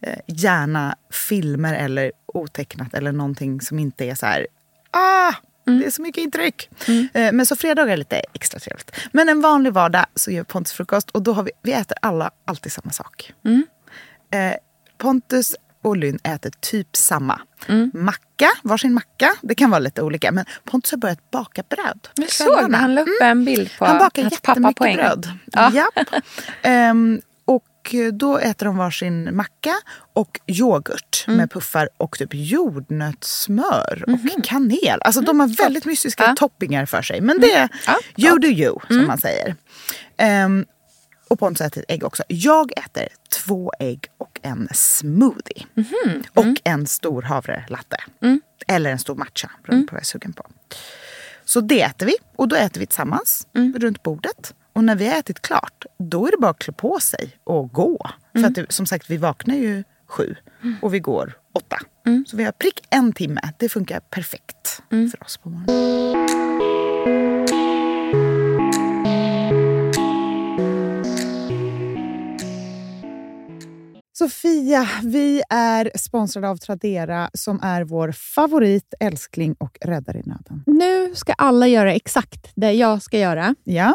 [0.00, 0.96] eh, gärna
[1.28, 4.46] filmer eller otecknat eller någonting som inte är så här...
[4.90, 5.32] Ah!
[5.66, 5.80] Mm.
[5.80, 6.70] Det är så mycket intryck.
[7.14, 8.90] Eh, men så fredagar är lite extra trevligt.
[9.12, 12.30] Men en vanlig vardag så gör Pontus frukost och då har vi, vi äter alla
[12.44, 13.32] alltid samma sak.
[13.44, 13.66] Mm.
[14.32, 14.54] Eh,
[14.98, 17.40] Pontus och Lynn äter typ samma.
[17.68, 17.90] Mm.
[17.94, 19.34] Macka, varsin macka.
[19.42, 20.32] Det kan vara lite olika.
[20.32, 22.08] Men Pontus har börjat baka bröd.
[22.14, 22.78] Jag såg kvällarna.
[22.78, 24.96] Han la upp en bild på Han bakar pappa jättemycket ängen.
[24.96, 25.28] bröd.
[25.52, 25.70] Ja.
[25.72, 26.08] Japp.
[26.62, 27.20] Ehm,
[27.90, 29.74] och då äter de varsin macka
[30.12, 31.36] och yoghurt Mm.
[31.38, 32.28] med puffar och typ
[33.06, 35.00] jordnötssmör och kanel.
[35.02, 36.30] Alltså de har väldigt mystiska Mhm.
[36.30, 36.36] Ja.
[36.36, 37.20] toppingar för sig.
[37.20, 39.54] Men det är Ja, you do you, som man säger.
[40.16, 40.64] Ehm,
[41.28, 42.22] och Pontus äter ett ägg också.
[42.28, 43.08] Jag äter
[43.44, 45.66] två ägg och en smoothie.
[45.74, 46.22] Mhm.
[46.34, 46.56] Och Mm.
[46.64, 47.96] en stor havrelatte.
[48.68, 49.86] Eller en stor matcha, beroende Mm.
[49.86, 50.46] på vad jag är sugen på.
[51.44, 52.14] Så det äter vi.
[52.36, 53.74] Och då äter vi tillsammans Mm.
[53.78, 54.54] runt bordet.
[54.74, 57.72] Och när vi har ätit klart, då är det bara att klä på sig och
[57.72, 58.10] gå.
[58.34, 58.42] Mm.
[58.42, 60.34] För att det, som sagt, vi vaknar ju sju
[60.82, 61.78] och vi går åtta.
[62.06, 62.24] Mm.
[62.28, 63.40] Så vi har prick en timme.
[63.58, 66.28] Det funkar perfekt för oss på morgonen.
[74.18, 80.64] Sofia, vi är sponsrade av Tradera som är vår favorit, älskling och räddare i nöden.
[80.66, 83.54] Nu ska alla göra exakt det jag ska göra.
[83.64, 83.94] Ja,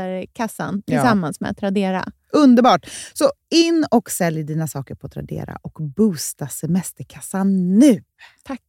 [0.01, 0.97] semesterkassan Ja.
[0.97, 2.05] tillsammans med Tradera.
[2.33, 2.85] Underbart!
[3.13, 8.03] Så in och sälj dina saker på Tradera och boosta semesterkassan nu.
[8.43, 8.61] Tack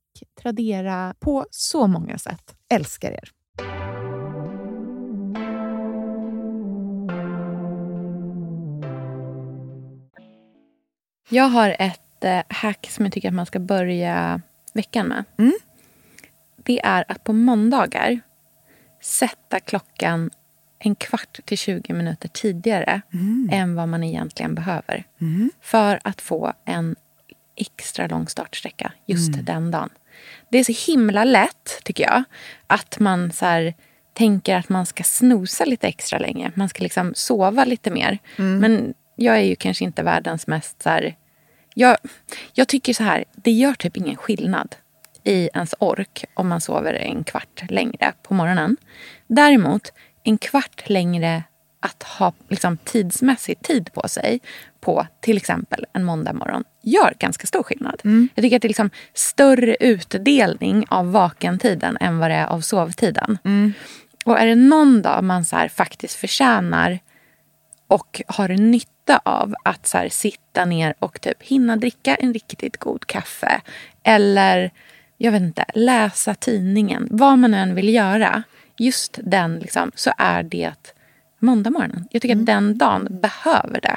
[0.43, 2.55] Tradera på så många sätt.
[2.69, 3.31] Älskar er!
[11.29, 14.41] Jag har ett eh, hack som jag tycker att man ska börja
[14.75, 15.25] veckan med.
[15.39, 15.53] Mm.
[16.57, 18.21] Det är att på måndagar
[19.03, 20.31] sätta klockan
[20.85, 23.03] en kvart till 20 minuter tidigare
[23.51, 25.05] än vad man egentligen behöver.
[25.61, 26.97] För att få en
[27.57, 29.91] extra lång startsträcka just den dagen.
[30.49, 32.25] Det är så himla lätt, tycker jag,
[32.67, 33.75] att man så här,
[34.15, 36.53] tänker att man ska snosa lite extra länge.
[36.55, 38.19] Man ska liksom sova lite mer.
[38.61, 40.83] Men jag är ju kanske inte världens mest...
[40.83, 41.17] Så här,
[41.75, 41.97] jag,
[42.53, 44.77] jag tycker så här, det gör typ ingen skillnad
[45.25, 48.77] i ens ork om man sover en kvart längre på morgonen.
[49.27, 49.93] Däremot,
[50.25, 51.43] en kvart längre
[51.81, 54.41] att ha liksom, tidsmässigt tid på sig
[54.81, 58.01] på till exempel en måndag morgon gör ganska stor skillnad.
[58.35, 62.61] Jag tycker att det är liksom större utdelning av vakentiden än vad det är av
[62.61, 63.39] sovtiden.
[64.25, 66.99] Och är det någon dag man så faktiskt förtjänar
[67.87, 73.07] och har nytta av att så sitta ner och typ hinna dricka en riktigt god
[73.07, 73.61] kaffe.
[74.03, 74.71] Eller
[75.17, 77.09] jag vet inte, läsa tidningen.
[77.11, 78.43] Vad man än vill göra.
[78.83, 80.95] Just den liksom, så är det
[81.39, 82.09] måndagmorgonen.
[82.11, 83.97] Jag tycker att den dagen behöver det.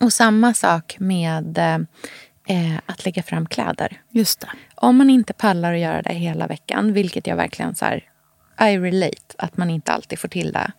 [0.00, 4.00] Och samma sak med eh, att lägga fram kläder.
[4.10, 4.48] Just det.
[4.74, 8.04] Om man inte pallar att göra det hela veckan, vilket jag verkligen så här,
[8.60, 10.72] I relate, att man inte alltid får till det.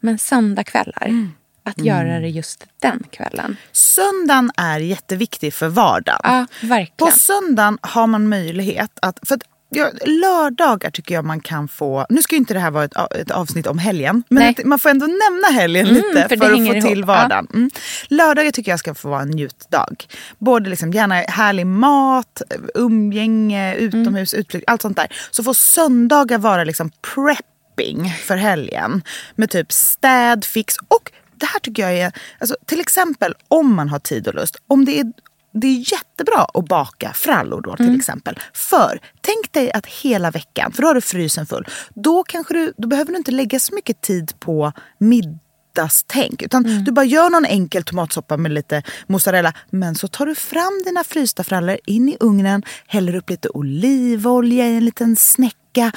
[0.00, 1.28] Men söndagkvällar,
[1.62, 3.56] att göra det just den kvällen.
[3.72, 6.20] Söndagen är jätteviktig för vardagen.
[6.24, 7.12] Ja, verkligen.
[7.12, 9.18] På söndagen har man möjlighet att...
[9.22, 12.06] För att Ja, lördagar tycker jag man kan få...
[12.08, 14.22] Nu ska ju inte det här vara ett, ett avsnitt om helgen.
[14.28, 17.06] Men att man får ändå nämna helgen Mm, lite för för, att få till ihop.
[17.06, 17.46] vardagen.
[17.54, 17.70] Mm.
[18.08, 20.04] Lördagar tycker jag ska få vara en njutdag.
[20.38, 22.42] Både liksom gärna härlig mat,
[22.74, 25.06] umgänge, utomhus, utflykt, allt sånt där.
[25.30, 29.02] Så får söndagar vara liksom prepping för helgen.
[29.34, 33.88] Med typ städ, fix och det här tycker jag är, alltså, till exempel om man
[33.88, 34.56] har tid och lust.
[34.66, 35.12] Om det är
[35.52, 38.38] det är jättebra att baka frallor då till exempel.
[38.54, 41.66] För tänk dig att hela veckan, för då har du frysen full.
[41.94, 46.42] Då, kanske du, då behöver du inte lägga så mycket tid på middagstänk.
[46.42, 49.52] Utan du bara gör någon enkel tomatsoppa med lite mozzarella.
[49.70, 54.66] Men så tar du fram dina frysta frallor in i ugnen, häller upp lite olivolja
[54.66, 55.92] i en liten snäcka.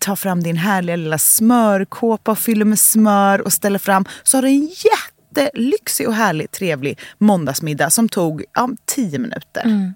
[0.00, 4.04] Tar fram din härliga lilla smörkåpa och fyller med smör och ställer fram.
[4.22, 4.68] Så har du en
[5.40, 9.92] jättelyxig och härlig trevlig måndagsmiddag som tog ja, tio minuter.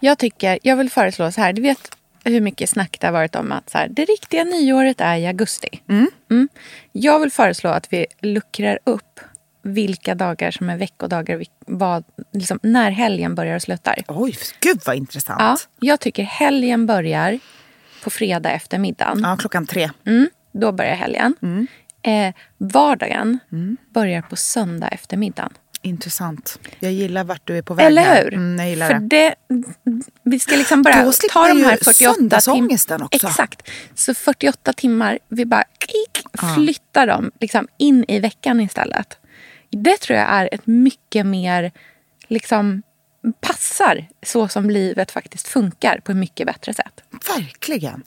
[0.00, 1.52] Jag tycker, jag vill föreslå så här.
[1.52, 5.00] Du vet hur mycket snack det har varit om att så här, det riktiga nyåret
[5.00, 5.68] är i augusti.
[5.88, 6.48] Mm.
[6.92, 9.20] Jag vill föreslå att vi luckrar upp
[9.62, 14.02] vilka dagar som är veckodagar, vad, liksom, när helgen börjar och slutar.
[14.08, 15.40] Oj, gud vad intressant.
[15.40, 15.88] Ja, Ja.
[15.88, 17.38] jag tycker helgen börjar
[18.04, 19.36] på fredag eftermiddagen.
[19.38, 19.90] klockan tre.
[20.06, 21.34] Mm, då börjar helgen.
[22.04, 22.28] Mm.
[22.28, 23.38] Eh, vardagen
[23.94, 25.52] börjar på söndag eftermiddagen.
[25.82, 26.58] Intressant.
[26.78, 28.34] Jag gillar vart du är på väg Eller hur?
[28.34, 29.34] Mm, gillar För det.
[29.48, 29.62] det,
[30.22, 33.04] vi ska liksom bara ta de här 48 timmarna.
[33.04, 33.26] också.
[33.26, 33.70] Exakt.
[33.94, 39.18] Så 48 timmar, vi bara kik, flyttar dem liksom in i veckan istället.
[39.70, 41.72] Det tror jag är ett mycket mer,
[42.28, 42.82] liksom
[43.40, 47.00] passar så som livet faktiskt funkar på ett mycket bättre sätt.
[47.36, 48.02] Verkligen.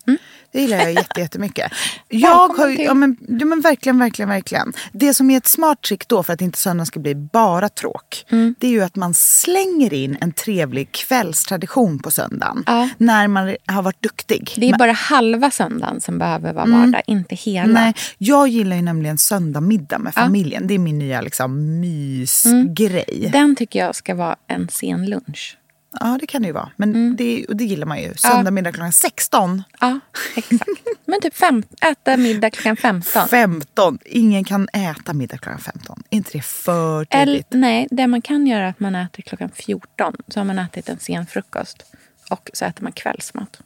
[0.52, 1.72] Det gillar jag jätte- jättemycket.
[2.08, 4.74] Jag har, ja, men, ja, men verkligen, verkligen, verkligen.
[4.92, 8.26] Det som är ett smart trick då för att inte söndagen ska bli bara tråk.
[8.60, 12.64] Det är ju att man slänger in en trevlig kvällstradition på söndagen.
[12.66, 12.90] Ja.
[12.98, 14.54] När man har varit duktig.
[14.58, 17.74] Det är bara halva söndagen som behöver vara vardag, inte hela.
[17.74, 20.68] Nej, jag gillar ju nämligen söndagmiddag med familjen.
[20.68, 23.30] Det är min nya liksom, mysgrej.
[23.34, 25.58] Den tycker jag ska vara en sen lunch.
[26.00, 26.70] Ja, det kan det ju vara.
[26.76, 27.16] Men Mm.
[27.16, 28.14] det, och det gillar man ju.
[28.16, 29.64] Söndagmiddag klockan 16.
[29.80, 30.00] Ja,
[30.36, 30.70] exakt.
[31.06, 33.28] Men typ fem, äta middag klockan 15.
[33.28, 34.00] 15.
[34.06, 36.04] Ingen kan äta middag klockan 15.
[36.10, 37.48] Är inte det för tidigt?
[37.50, 40.14] nej, det man kan göra är att man äter klockan 14.
[40.28, 41.84] Så har man ätit en sen frukost.
[42.30, 43.60] Och så äter man kvällsmat.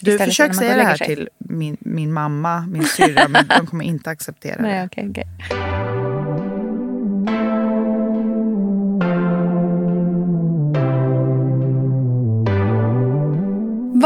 [0.00, 3.84] Du, istället försök säga det här till min, min mamma, min syrra, men de kommer
[3.84, 4.62] inte acceptera det.
[4.62, 5.04] Nej, okej,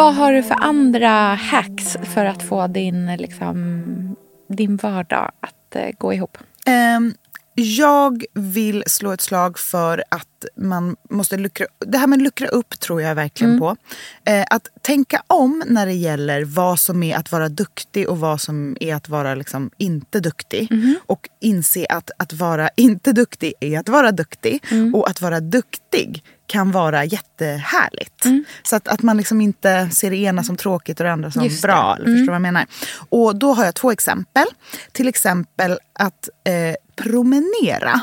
[0.01, 4.17] Vad har du för andra hacks för att få din, liksom,
[4.49, 6.39] din vardag att eh, gå ihop?
[6.67, 7.15] Ehm,
[7.55, 12.81] jag vill slå ett slag för att man måste luckra Det här med luckra upp
[12.81, 13.77] tror jag verkligen på.
[14.25, 18.41] Eh, att tänka om när det gäller vad som är att vara duktig och vad
[18.41, 20.69] som är att vara liksom inte duktig.
[21.07, 24.65] Och inse att att vara inte duktig är att vara duktig.
[24.95, 28.25] Och att vara duktig kan vara jättehärligt.
[28.63, 31.45] Så att, att man liksom inte ser det ena som tråkigt och det andra som
[31.45, 31.97] Just bra.
[31.97, 32.67] Eller förstår vad jag menar?
[33.09, 34.45] Och då har jag två exempel.
[34.93, 38.01] Till exempel att eh, promenera.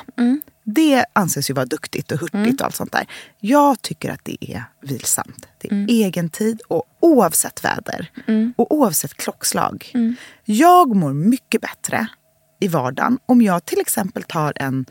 [0.63, 3.05] Det anses ju vara duktigt och hurtigt och allt sånt där.
[3.39, 5.47] Jag tycker att det är vilsamt.
[5.57, 8.12] Det är egen tid och oavsett väder
[8.55, 9.93] och oavsett klockslag.
[10.45, 12.07] Jag mår mycket bättre
[12.60, 14.86] i vardagen om jag till exempel tar en,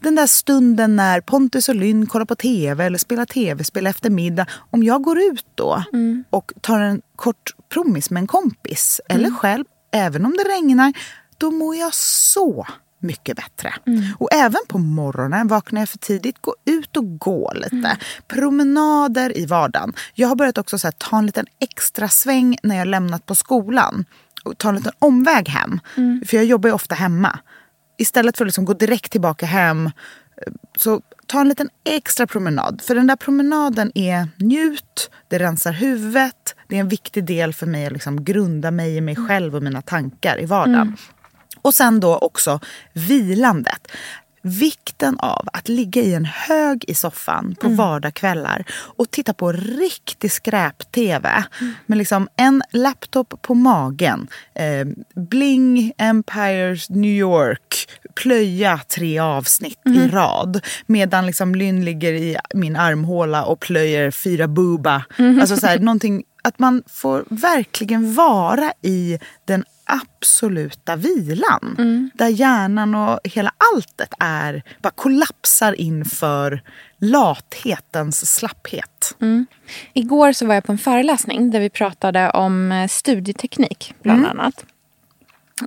[0.00, 4.46] den där stunden när Pontus och Lynn kollar på tv eller spelar tv-spel eftermiddag.
[4.70, 5.84] Om jag går ut då
[6.30, 10.92] och tar en kort promis med en kompis eller själv, även om det regnar,
[11.38, 12.66] då mår jag så
[12.98, 13.74] mycket bättre.
[14.18, 17.96] Och även på morgonen, vaknar jag för tidigt, gå ut och gå lite.
[18.28, 19.92] Promenader i vardagen.
[20.14, 23.34] Jag har börjat också så här, ta en liten extra sväng när jag lämnat på
[23.34, 24.04] skolan.
[24.42, 25.80] Och ta en liten omväg hem.
[26.26, 27.38] För jag jobbar ju ofta hemma.
[27.98, 32.82] Istället för att liksom gå direkt tillbaka hem eh, så ta en liten extra promenad.
[32.84, 36.54] För den där promenaden är njut, det rensar huvudet.
[36.68, 39.62] Det är en viktig del för mig att liksom grunda mig i mig själv och
[39.62, 40.96] mina tankar i vardagen.
[41.62, 42.60] Och sen då också
[42.92, 43.92] vilandet.
[44.42, 50.32] Vikten av att ligga i en hög i soffan på vardagskvällar och titta på riktig
[50.32, 51.44] skräp-tv.
[51.86, 54.28] Med liksom en laptop på magen.
[54.54, 54.86] Eh,
[55.22, 57.88] Bling, Empires, New York.
[58.14, 60.60] Plöja tre avsnitt i rad.
[60.86, 65.04] Medan liksom Lynn ligger i min armhåla och plöjer fyra booba.
[65.40, 65.78] Alltså så här,
[66.44, 71.74] att man får verkligen vara i den absoluta vilan.
[71.78, 72.10] Mm.
[72.14, 76.62] Där hjärnan och hela alltet är, bara kollapsar inför
[76.98, 79.16] lathetens slapphet.
[79.20, 79.46] Mm.
[79.92, 84.64] Igår så var jag på en föreläsning där vi pratade om eh, studieteknik bland annat.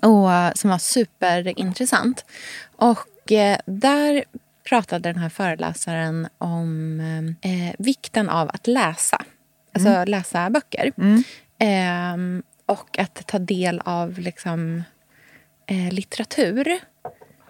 [0.01, 2.25] Och, eh, som var superintressant.
[2.75, 4.23] Och eh, där
[4.69, 6.99] pratade den här föreläsaren om
[7.41, 9.21] eh, vikten av att läsa.
[9.73, 10.91] Alltså läsa böcker.
[11.59, 14.83] Ehm, och att ta del av liksom,
[15.65, 16.79] eh, litteratur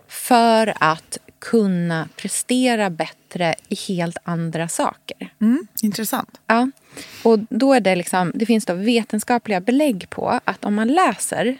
[0.07, 5.33] för att kunna prestera bättre i helt andra saker.
[5.41, 6.41] Mm, intressant.
[6.47, 6.69] Ja.
[7.23, 11.57] Och då är det, liksom, det finns då vetenskapliga belägg på att om man läser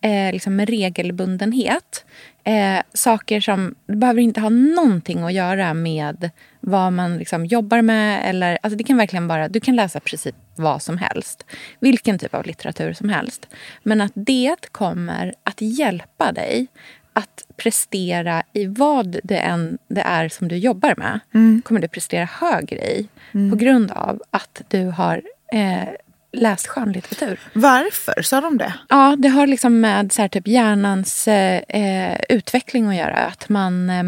[0.00, 2.04] eh, liksom med regelbundenhet
[2.44, 6.30] eh, saker som behöver inte ha någonting att göra med
[6.60, 8.30] vad man liksom jobbar med.
[8.30, 11.44] Eller, alltså det kan verkligen vara, du kan läsa precis vad som helst.
[11.80, 13.48] Vilken typ av litteratur som helst.
[13.82, 16.66] Men att det kommer att hjälpa dig
[17.12, 21.20] att prestera i vad det än det är som du jobbar med.
[21.64, 23.08] kommer du prestera högre i
[23.50, 25.88] på grund av att du har eh,
[26.32, 27.40] läst skönlitteratur.
[27.52, 28.74] Varför sa de det?
[28.88, 33.16] Ja, det har liksom med så här, typ hjärnans eh, eh, utveckling att göra.
[33.16, 34.02] Att man, eh,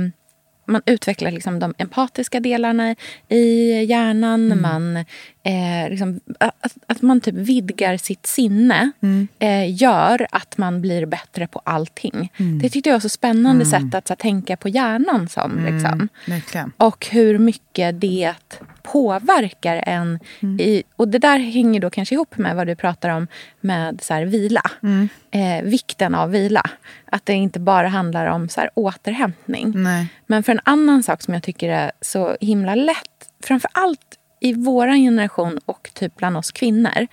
[0.66, 2.96] man utvecklar liksom de empatiska delarna
[3.28, 4.61] i hjärnan.
[4.61, 5.04] Man,
[5.42, 8.90] eh, liksom, att, att man typ vidgar sitt sinne
[9.38, 12.33] eh, gör att man blir bättre på allting.
[12.62, 15.64] Det tyckte jag var så spännande sätt att så tänka på hjärnan som.
[15.64, 16.09] Liksom.
[16.26, 16.72] Verkligen.
[16.76, 18.35] Och hur mycket det
[18.83, 20.18] påverkar en.
[20.61, 23.26] I, och det där hänger då kanske ihop med vad du pratar om
[23.61, 24.62] med så här, vila.
[25.31, 26.62] Eh, vikten av vila.
[27.05, 29.72] Att det inte bara handlar om så här, återhämtning.
[29.74, 30.07] Nej.
[30.26, 34.53] Men för en annan sak som jag tycker är så himla lätt, framför allt i
[34.53, 37.07] vår generation och typ bland oss kvinnor.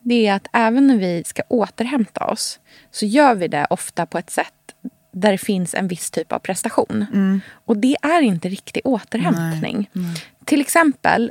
[0.00, 2.60] Det är att även när vi ska återhämta oss
[2.90, 4.52] så gör vi det ofta på ett sätt
[5.12, 7.06] där det finns en viss typ av prestation.
[7.64, 9.90] Och det är inte riktig återhämtning.
[10.44, 11.30] Till exempel,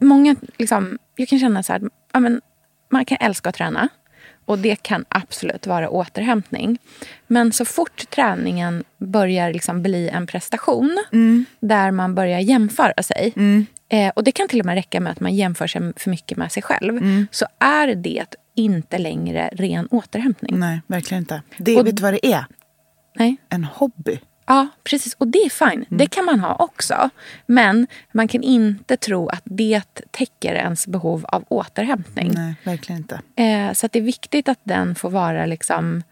[0.00, 2.40] många, liksom, jag kan känna så här, ja, men,
[2.90, 3.88] man kan älska att träna.
[4.44, 6.78] Och det kan absolut vara återhämtning.
[7.26, 11.04] Men så fort träningen börjar liksom bli en prestation
[11.60, 13.32] där man börjar jämföra sig.
[13.90, 16.38] Eh, och det kan till och med räcka med att man jämför sig för mycket
[16.38, 17.26] med sig själv.
[17.30, 20.58] Så är det inte längre ren återhämtning.
[20.58, 21.42] Nej, verkligen inte.
[21.58, 22.44] Det, Och- vet du vad det är?
[23.16, 23.36] Nej.
[23.48, 24.20] En hobby.
[24.46, 25.14] Ja, precis.
[25.14, 25.84] Och det är fine.
[25.88, 27.10] Det kan man ha också.
[27.46, 32.30] Men man kan inte tro att det täcker ens behov av återhämtning.
[32.34, 33.20] Nej, verkligen inte.
[33.36, 36.02] Eh, så det är viktigt att den får vara liksom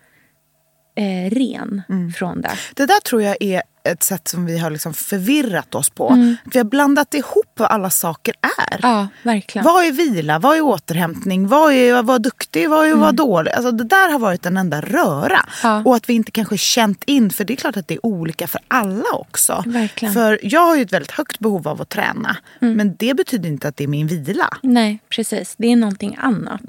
[0.97, 1.83] eh, ren
[2.17, 2.53] från det.
[2.75, 6.09] Det där tror jag är ett sätt som vi har liksom förvirrat oss på.
[6.11, 6.37] Mm.
[6.45, 8.35] Vi har blandat ihop vad alla saker
[8.69, 8.79] är.
[8.83, 9.65] Ja, verkligen.
[9.65, 10.39] Vad är vila?
[10.39, 11.49] Vad är återhämtning?
[11.49, 12.71] Vad är att vara duktig?
[12.71, 13.17] Vad är att vara Mm.
[13.17, 13.51] dålig?
[13.53, 15.47] Alltså det där har varit en enda röra.
[15.63, 15.83] Ja.
[15.85, 18.47] Och att vi inte kanske känt in, för det är klart att det är olika
[18.47, 19.63] för alla också.
[19.67, 20.15] Verkligen.
[20.15, 22.37] För jag har ju ett väldigt högt behov av att träna.
[22.61, 22.75] Mm.
[22.77, 24.49] Men det betyder inte att det är min vila.
[24.63, 25.55] Nej, precis.
[25.59, 26.61] Det är någonting annat.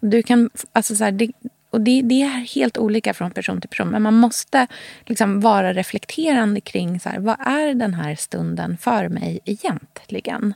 [0.00, 1.30] Du kan, alltså så här, det,
[1.74, 3.88] och det, det är helt olika från person till person.
[3.88, 4.66] Men man måste
[5.06, 10.54] liksom vara reflekterande kring så här, vad är den här stunden för mig egentligen.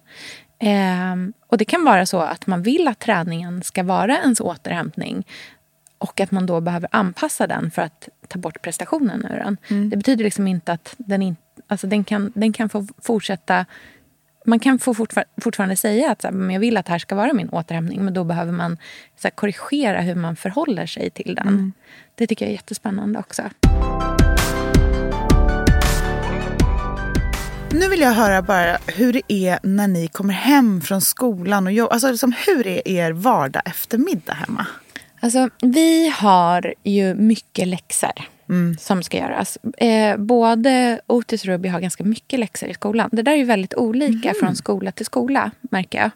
[0.59, 5.26] Ehm, och det kan vara så att man vill att träningen ska vara ens återhämtning.
[5.98, 9.57] Och att man då behöver anpassa den för att ta bort prestationen ur den.
[9.90, 13.66] Det betyder liksom inte att den, in, alltså den, kan, den kan få fortsätta
[14.48, 17.14] man kan få fortfar fortfarande säga att så här, jag vill att det här ska
[17.14, 18.04] vara min återhämtning.
[18.04, 18.76] Men då behöver man
[19.16, 21.72] så här, korrigera hur man förhåller sig till den.
[22.14, 23.42] Det tycker jag är jättespännande också.
[27.72, 31.66] Nu vill jag höra bara hur det är när ni kommer hem från skolan.
[31.66, 31.92] och jobb.
[31.92, 34.66] Alltså liksom, Hur är er vardag eftermiddag hemma?
[35.20, 38.12] Alltså, vi har ju mycket läxor
[38.78, 39.58] som ska göras.
[39.78, 43.08] Eh, både Otis och Ruby har ganska mycket läxor i skolan.
[43.12, 46.11] Det där är väldigt olika från skola till skola, märker jag.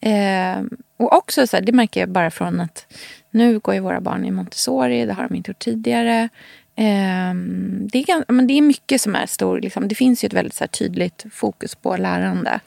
[0.00, 0.62] Eh,
[0.96, 2.86] och också så här, det märker jag bara från att
[3.30, 6.28] nu går ju våra barn i Montessori, det har de inte gjort tidigare.
[6.76, 7.34] Eh,
[7.80, 10.32] det, är, gan- men det är mycket som är stor, liksom, det finns ju ett
[10.32, 12.60] väldigt så här, tydligt fokus på lärande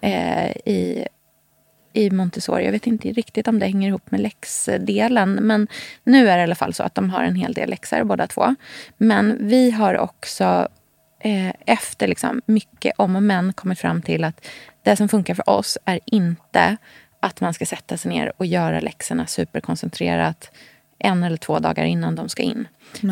[0.00, 1.06] eh, i
[1.92, 2.64] i Montessori.
[2.64, 5.34] Jag vet inte riktigt om det hänger ihop med läxdelen.
[5.34, 5.68] Men
[6.04, 8.26] nu är det i alla fall så att de har en hel del läxor båda
[8.26, 8.54] två.
[8.96, 10.68] Men vi har också
[11.20, 14.46] eh, efter liksom mycket om och men kommit fram till att
[14.82, 16.76] det som funkar för oss är inte
[17.20, 20.50] att man ska sätta sig ner och göra läxorna superkoncentrerat
[20.98, 22.68] en eller två dagar innan de ska in.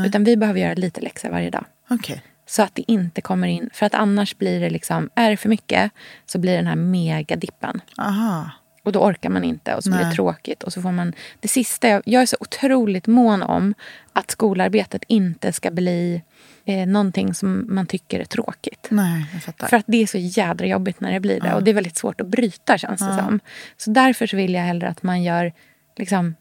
[0.07, 1.65] Utan vi behöver göra lite läxor varje dag.
[1.91, 2.23] Okej.
[2.47, 3.71] Så att det inte kommer in.
[3.73, 5.93] För att annars blir det liksom, är det för mycket
[6.27, 7.81] så blir det den här megadippen.
[7.99, 8.51] Aha.
[8.91, 10.63] Och då orkar man inte och så blir det tråkigt.
[10.63, 13.75] Och så får man, det sista, jag, jag är så otroligt mån om
[14.13, 16.23] att skolarbetet inte ska bli
[16.65, 18.87] eh, någonting som man tycker är tråkigt.
[18.91, 19.69] Nej, jag fattar.
[19.69, 21.55] För att det är så jädra jobbigt när det blir det.
[21.55, 23.41] Och det är väldigt svårt att bryta känns det som.
[23.77, 25.53] Så därför så vill jag hellre att man gör
[25.97, 26.35] liksom,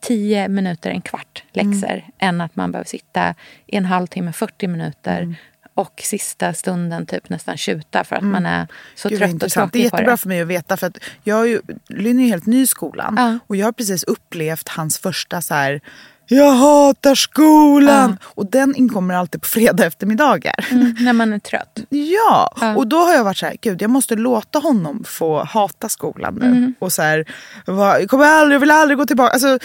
[0.00, 1.90] tio minuter, en kvart läxor.
[1.90, 2.02] Mm.
[2.18, 3.34] Än att man behöver sitta
[3.66, 5.20] i en halvtimme, 40 minuter.
[5.20, 5.34] Mm.
[5.74, 9.10] Och sista stunden typ nästan tjuta för att man är så Mm.
[9.10, 9.72] Gud, trött och intressant.
[9.72, 10.16] Det är tråkig jättebra det.
[10.16, 10.76] för mig att veta.
[10.76, 13.14] För att jag är ju, Lynn är ju helt ny i skolan.
[13.16, 13.38] Ja.
[13.46, 15.80] Och jag har precis upplevt hans första så här...
[16.26, 18.18] Jag hatar skolan!
[18.24, 20.66] Och den inkommer alltid på fredag eftermiddagar.
[20.70, 21.78] Mm, när man är trött.
[21.88, 25.88] Ja, och då har jag varit så här, gud jag måste låta honom få hata
[25.88, 26.46] skolan nu.
[26.46, 26.74] Mm.
[26.78, 27.24] Och så här,
[27.66, 29.32] va- jag kommer aldrig, jag vill aldrig gå tillbaka.
[29.32, 29.58] Alltså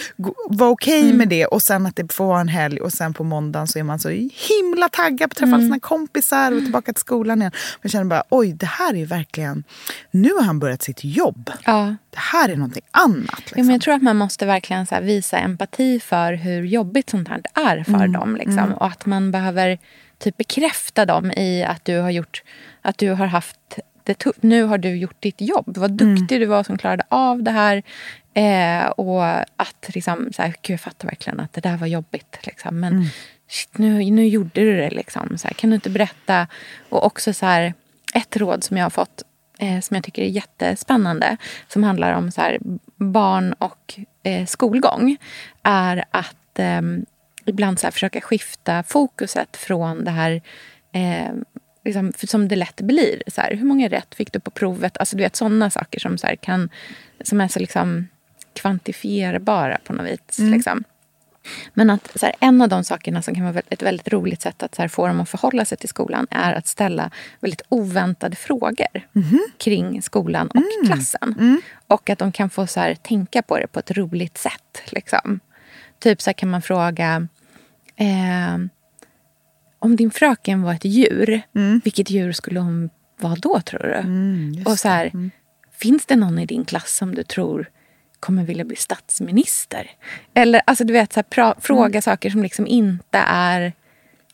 [0.48, 1.16] vara okej Mm.
[1.16, 3.78] med det och sen att det får vara en helg och sen på måndagen så
[3.78, 5.60] är man så himla taggad på att träffa Mm.
[5.66, 7.52] sina kompisar och tillbaka till skolan igen.
[7.54, 9.64] Men jag känner bara, oj det här är verkligen,
[10.10, 11.50] nu har han börjat sitt jobb.
[11.64, 11.94] Ja.
[12.10, 13.26] Det här är någonting annat.
[13.30, 13.66] Ja, Liksom.
[13.66, 17.42] men jag tror att man måste verkligen så visa empati för hur jobbigt sånt här
[17.54, 18.36] är för Mm, dem.
[18.36, 18.72] Liksom.
[18.74, 19.78] Och att man behöver
[20.18, 22.42] typ bekräfta dem i att du har gjort
[22.82, 24.42] att du har haft det tufft.
[24.42, 25.76] Nu har du gjort ditt jobb.
[25.78, 26.14] Vad Mm.
[26.16, 27.82] duktig du var som klarade av det här.
[28.34, 29.24] Eh, och
[29.56, 32.38] att liksom, så här, Gud, jag fattar verkligen att det där var jobbigt.
[32.42, 32.80] Liksom.
[32.80, 33.06] Men Mm.
[33.48, 34.90] shit, nu, nu gjorde du det.
[34.90, 35.38] Liksom.
[35.38, 36.46] Så här, kan du inte berätta?
[36.88, 37.74] Och också så här,
[38.14, 39.22] ett råd som jag har fått
[39.60, 41.36] eh, som jag tycker är jättespännande
[41.68, 42.58] som handlar om så här,
[42.96, 45.16] barn och eh, skolgång
[45.62, 46.82] är att eh,
[47.44, 50.42] ibland så här, försöka skifta fokuset från det här
[50.92, 51.32] eh,
[51.84, 53.22] liksom, som det lätt blir.
[53.26, 54.96] Så här, hur många rätt fick du på provet?
[54.98, 56.68] Alltså du vet sådana saker som, så kan,
[57.24, 58.08] som är så liksom,
[58.54, 60.38] kvantifierbara på något vis.
[60.38, 60.84] Liksom.
[61.74, 64.62] Men att så här, en av de sakerna som kan vara ett väldigt roligt sätt
[64.62, 67.10] att så här, få dem att förhålla sig till skolan är att ställa
[67.40, 69.06] väldigt oväntade frågor
[69.58, 71.60] kring skolan och klassen.
[71.86, 74.82] Och att de kan få så här, tänka på det på ett roligt sätt.
[74.86, 75.40] Liksom.
[75.98, 77.28] Typ så här, kan man fråga
[77.96, 78.58] eh,
[79.78, 81.42] om din fröken var ett djur,
[81.84, 84.64] vilket djur skulle hon vara då tror du?
[84.64, 85.30] och så här,
[85.72, 87.70] finns det någon i din klass som du tror
[88.20, 89.90] kommer vilja bli statsminister?
[90.34, 93.72] Eller alltså du vet, så här, pra, fråga saker som liksom inte är...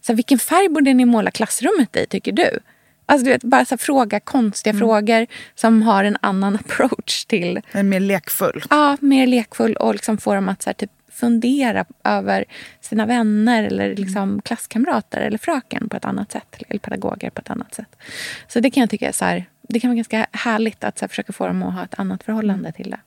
[0.00, 2.58] Så här, vilken färg borde ni måla klassrummet i tycker du?
[3.06, 7.60] Alltså du vet, bara så här, fråga konstiga frågor som har en annan approach till
[7.72, 8.64] är mer lekfull.
[8.70, 12.44] ja, mer lekfull och liksom få dem att så här, typ, fundera över
[12.80, 16.56] sina vänner eller liksom, klasskamrater eller fröken på ett annat sätt.
[16.68, 17.96] Eller pedagoger på ett annat sätt.
[18.48, 21.02] Så det kan jag tycka är så här, det kan vara ganska härligt att så
[21.04, 23.00] här, försöka få dem att ha ett annat förhållande till det.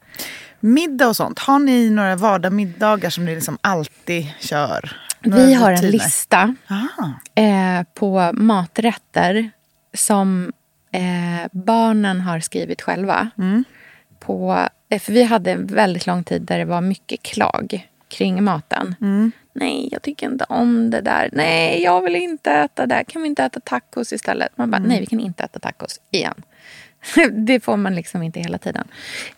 [0.60, 4.98] Middag och sånt, har ni några vardagsmiddagar som ni liksom alltid kör?
[5.20, 5.92] Några Vi har en rutiner?
[5.92, 7.14] lista Aha.
[7.36, 9.52] eh, på maträtter
[9.94, 10.52] som
[10.92, 13.30] eh, barnen har skrivit själva.
[14.20, 18.44] På, eh, för vi hade en väldigt lång tid där det var mycket klag kring
[18.44, 18.96] maten.
[19.54, 21.30] Nej, jag tycker inte om det där.
[21.34, 23.04] Nej, jag vill inte äta det.
[23.08, 24.58] Kan vi inte äta tacos istället?
[24.58, 26.42] Man bara, nej, vi kan inte äta tacos igen.
[27.32, 28.88] det får man liksom inte hela tiden.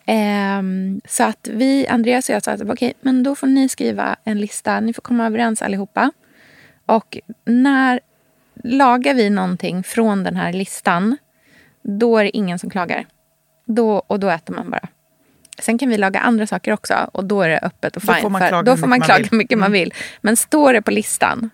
[0.05, 4.15] Ehm, så att vi, Andreas och jag sa att okej, men då får ni skriva
[4.23, 4.79] en lista.
[4.79, 6.11] Ni får komma överens allihopa.
[6.85, 7.99] Och när
[8.63, 11.17] lagar vi någonting från den här listan,
[11.81, 13.05] då är det ingen som klagar.
[13.65, 14.87] Då, och då äter man bara.
[15.59, 18.21] Sen kan vi laga andra saker också och då är det öppet och Då fine.
[18.21, 19.29] får man klaga då hur får mycket man man klaga vill.
[19.31, 19.93] hur mycket man vill.
[20.21, 21.49] Men står det på listan,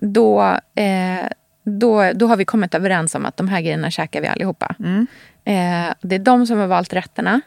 [0.00, 0.42] då,
[0.74, 1.26] eh,
[1.64, 4.74] då, då har vi kommit överens om att de här grejerna käkar vi allihopa.
[4.78, 5.06] Mm.
[5.44, 7.40] Eh, det är de som har valt rätterna.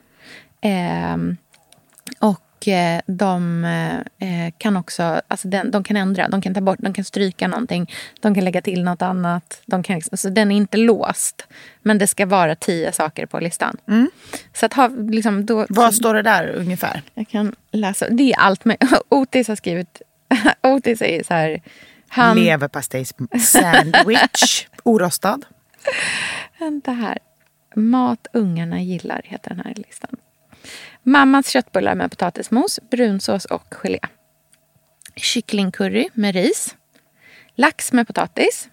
[0.61, 1.17] Eh,
[2.19, 2.43] och
[3.05, 3.63] de
[4.19, 7.47] eh, kan också alltså den, de kan ändra, de kan ta bort, de kan stryka
[7.47, 7.91] någonting.
[8.21, 9.61] De kan lägga till något annat.
[9.65, 11.47] De kan, liksom- så den är inte låst.
[11.81, 13.77] Men det ska vara tio saker på listan.
[14.53, 17.01] Så att ha, liksom, då, Vad står det där ungefär?
[17.13, 18.09] jag kan läsa.
[18.09, 18.77] Det är allt med.
[19.09, 20.01] Otis har skrivit...
[20.63, 21.61] Otis säger så här...
[22.09, 25.45] Han, Leverpastejs-sandwich, orostad.
[26.59, 27.17] Vänta här.
[27.75, 30.09] Mat ungarna gillar heter den här listan.
[31.03, 33.99] Mammas köttbullar med potatismos, brunsås och gelé.
[35.15, 36.75] Kycklingcurry med ris.
[37.55, 38.69] Lax med potatis.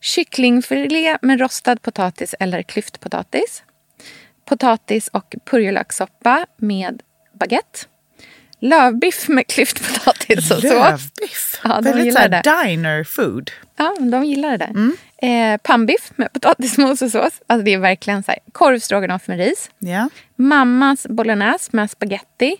[0.00, 3.62] Kycklingfilé med rostad potatis eller klyftpotatis.
[4.44, 7.02] Potatis och purjolökssoppa med
[7.32, 7.78] baguette.
[8.62, 10.62] Lövbiff med klyftpotatis och sås.
[10.72, 11.60] Lövbiff.
[11.64, 13.50] Ja, de Väldigt gillar såhär diner food.
[13.76, 14.92] Ja, de gillar det.
[15.26, 17.32] Eh, pannbiff med potatismos och sås.
[17.46, 18.40] Alltså det är verkligen så här.
[18.52, 19.70] Korvstroganoff med ris.
[19.78, 20.08] Ja.
[20.36, 22.56] Mammas bolognese med spaghetti.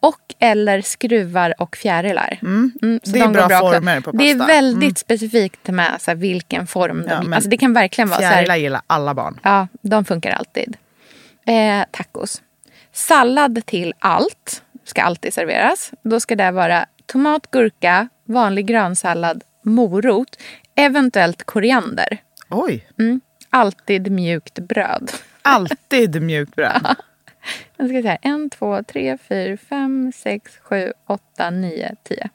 [0.00, 2.38] Och eller skruvar och fjärilar.
[2.42, 2.72] Mm,
[3.04, 3.58] så Det är de bra också.
[3.58, 4.46] former på Det är pasta.
[4.52, 7.04] väldigt specifikt med så här, vilken form.
[7.08, 9.40] Ja, de, men alltså det kan verkligen vara så Fjärilar här, gillar alla barn.
[9.42, 10.76] Ja, de funkar alltid.
[11.46, 12.42] Eh, tacos.
[12.92, 15.92] Sallad till allt ska alltid serveras.
[16.02, 20.38] Då ska det vara tomat, gurka, vanlig grönsallad, morot,
[20.74, 22.18] eventuellt koriander.
[22.50, 23.20] Oj, Mm.
[23.50, 25.12] Alltid mjukt bröd.
[25.42, 26.96] alltid mjukt bröd.
[27.76, 32.28] Jag ska säga en, två, tre, fyra, fem, sex, sju, åtta, nio, tio.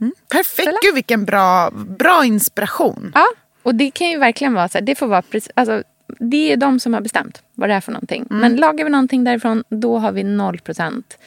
[0.00, 0.12] Mm.
[0.28, 3.12] Perfekt, gud vilken bra, bra inspiration.
[3.14, 3.26] Ja,
[3.62, 5.82] och det kan ju verkligen vara så här, det får vara precis, alltså,
[6.18, 8.26] det är de som har bestämt vad det är för någonting.
[8.30, 11.18] Men lagar vi någonting därifrån, då har vi noll procent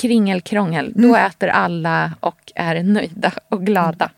[0.00, 0.92] kringelkrångel.
[0.96, 4.10] Då äter alla och är nöjda och glada.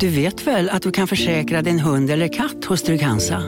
[0.00, 3.42] Du vet väl att du kan försäkra din hund eller katt hos Trygg-Hansa?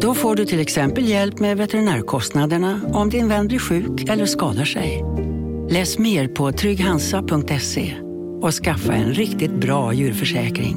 [0.00, 4.64] Då får du till exempel hjälp med veterinärkostnaderna om din vän blir sjuk eller skadar
[4.64, 5.04] sig.
[5.70, 7.94] Läs mer på trygghansa.se
[8.42, 10.76] och skaffa en riktigt bra djurförsäkring.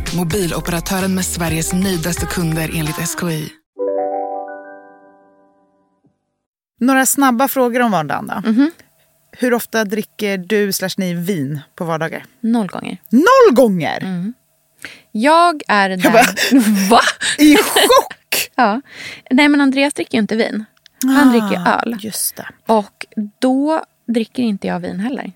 [0.15, 3.49] Mobiloperatören med Sveriges nöjdaste kunder enligt SKI.
[6.79, 8.41] Några snabba frågor om vardagen då.
[9.31, 12.25] Hur ofta dricker du slash ni vin på vardagar?
[12.39, 12.97] Noll gånger.
[13.09, 14.33] Noll gånger!
[15.11, 15.99] Jag är där...
[16.03, 16.59] Jag bara-
[16.89, 16.99] Va?
[17.37, 18.17] I chock!
[18.55, 18.81] Ja.
[19.31, 20.65] Nej, men Andreas dricker ju inte vin.
[21.03, 21.97] Han dricker öl.
[22.01, 22.47] Just det.
[22.67, 23.05] Och
[23.39, 25.31] då dricker inte jag vin heller.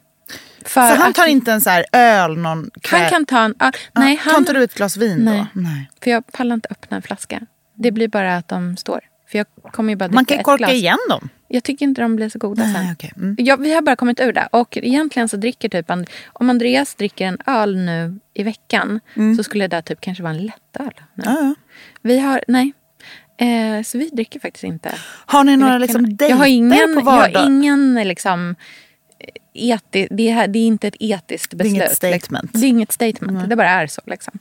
[0.68, 3.02] Så han att- tar inte en så här öl någon kväll?
[3.02, 3.56] Han kan ta en...
[3.60, 3.72] öl.
[3.96, 5.38] nej, Tar han, inte du ett glas vin Nej.
[5.54, 5.62] då?
[5.62, 5.90] Nej.
[6.04, 7.42] För jag pallar inte öppna en flaska.
[7.74, 9.00] Det blir bara att de står.
[9.32, 10.72] För jag kommer ju bara Man kan korka glas.
[10.72, 11.30] igen dem.
[11.48, 12.92] Jag tycker inte de blir så goda Nej, sen.
[12.94, 13.12] okej.
[13.18, 13.36] Mm.
[13.40, 14.48] Ja, vi har bara kommit ur det.
[14.52, 15.92] Och egentligen så dricker typ...
[16.34, 19.00] Om Andreas dricker en öl nu i veckan
[19.38, 20.92] så skulle det typ kanske vara en lättöl.
[21.14, 21.24] Nu.
[21.24, 21.36] Mm.
[21.36, 21.56] Ja, ja.
[22.02, 22.44] Vi har...
[22.48, 22.74] Nej.
[23.38, 24.92] Eh, så vi dricker faktiskt inte.
[25.26, 27.40] Har ni några liksom jag dejter har ingen, på jag vardag?
[27.40, 28.56] har ingen liksom...
[29.54, 31.74] Eti, det, är, det är inte ett etiskt är beslut.
[31.76, 32.10] inget liksom.
[32.10, 32.52] statement.
[32.54, 33.50] Det är inget statement.
[33.50, 34.02] Det bara är så.
[34.06, 34.40] Liksom.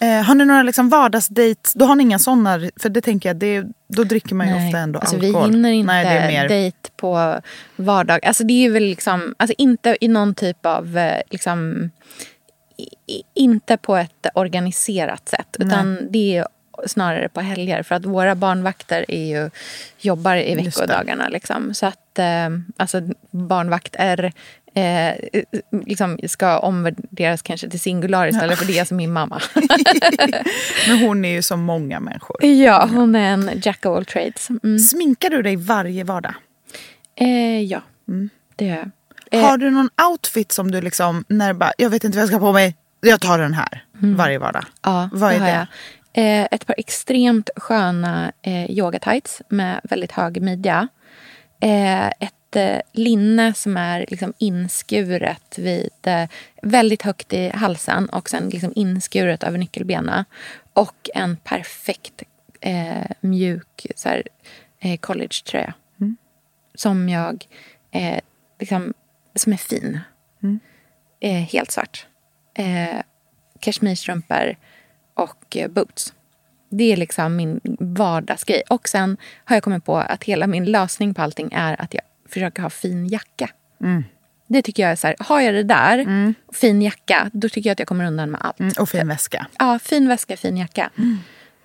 [0.00, 1.74] Eh, har ni några liksom vardagsdejts?
[1.74, 4.78] Då har ni inga sådana, för det tänker jag, det, då dricker man ju ofta
[4.78, 5.46] ändå alltså, alkohol.
[5.50, 6.48] Vi hinner inte Nej, det är mer...
[6.48, 7.40] dejt på
[7.76, 8.24] vardag.
[8.24, 11.90] Alltså det är väl liksom, alltså inte i någon typ av, eh, liksom,
[13.06, 15.56] i- inte på ett organiserat sätt.
[15.58, 16.46] Utan det är
[16.86, 17.82] snarare på helger.
[17.82, 19.50] För att våra barnvakter är ju,
[20.00, 21.28] jobbar i veckodagarna.
[21.28, 21.74] Liksom.
[21.74, 23.00] Så att eh, alltså,
[23.30, 24.32] barnvakter
[24.74, 25.12] eh,
[25.86, 29.40] liksom ska omvärderas kanske till singular istället för det som min mamma.
[30.88, 32.44] Men hon är ju som många människor.
[32.44, 34.48] ja, hon är en jack of all trades.
[34.62, 34.78] Mm.
[34.78, 36.34] Sminkar du dig varje vardag?
[37.20, 37.80] Eh, ja,
[38.56, 38.90] det gör jag.
[39.30, 42.28] Eh, Har du någon outfit som du liksom, när bara, jag vet inte vad jag
[42.28, 44.64] ska ha på mig, jag tar den här varje vardag?
[44.82, 45.66] Ja, Vad är det?
[46.18, 50.88] Eh, ett par extremt sköna eh, yogatights med väldigt hög midja.
[51.60, 56.28] Eh, ett eh, linne som är liksom inskuret vid, eh,
[56.62, 60.24] väldigt högt i halsen och sen liksom inskuret över nyckelbenen.
[60.72, 62.22] Och en perfekt
[62.60, 64.22] eh, mjuk så här,
[64.96, 65.74] collegetröja.
[66.74, 67.46] Som jag,
[68.58, 68.94] liksom,
[69.34, 70.00] som är fin.
[71.20, 72.06] Eh, helt svart.
[72.54, 73.00] Eh,
[73.60, 74.56] kashmirstrumpor
[75.18, 76.12] och eh, boots.
[76.70, 78.62] Det är liksom min vardagsgrej.
[78.68, 82.02] Och sen har jag kommit på att hela min lösning på allting är att jag
[82.28, 83.50] försöker ha fin jacka.
[84.46, 87.72] Det tycker jag är så här, har jag det där, fin jacka, då tycker jag
[87.72, 88.60] att jag kommer undan med allt.
[88.60, 89.46] Mm, och fin väska.
[89.58, 90.90] Ja, fin väska, fin jacka.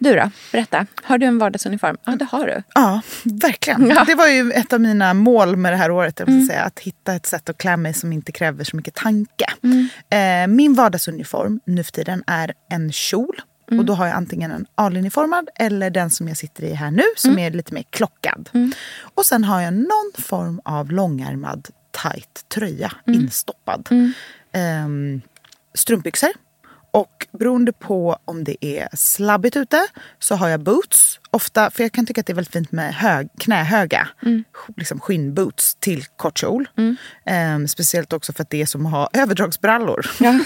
[0.04, 0.30] Du då?
[0.52, 0.86] Berätta.
[1.04, 1.98] Har du en vardagsuniform?
[2.06, 2.64] Ja, det har du.
[2.76, 3.88] Ja, verkligen.
[3.90, 4.04] Ja.
[4.08, 6.20] Det var ju ett av mina mål med det här året.
[6.20, 8.94] Jag vill säga, att hitta ett sätt att klä mig som inte kräver så mycket
[8.96, 9.46] tanke.
[10.10, 13.42] Eh, min vardagsuniform nu för tiden är en kjol.
[13.78, 17.04] Och då har jag antingen en A-linjeformad eller den som jag sitter i här nu
[17.18, 18.50] som är lite mer klockad.
[19.16, 21.68] Och sen har jag någon form av långärmad
[22.04, 23.90] tight tröja instoppad.
[24.52, 25.22] Ehm,
[25.74, 26.30] strumpbyxor.
[26.94, 29.88] Och beroende på om det är slabbigt ute
[30.20, 31.20] så har jag boots.
[31.32, 34.08] Ofta, för jag kan tycka att det är väldigt fint med hög, knähöga
[34.78, 36.70] liksom skinnboots till kort kjol.
[37.26, 40.06] Ehm, speciellt också för att det är som att ha överdragsbrallor.
[40.20, 40.40] Ja.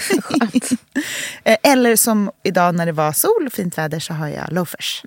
[1.44, 5.02] Eh, Eller som idag när det var sol och fint väder så har jag loafers.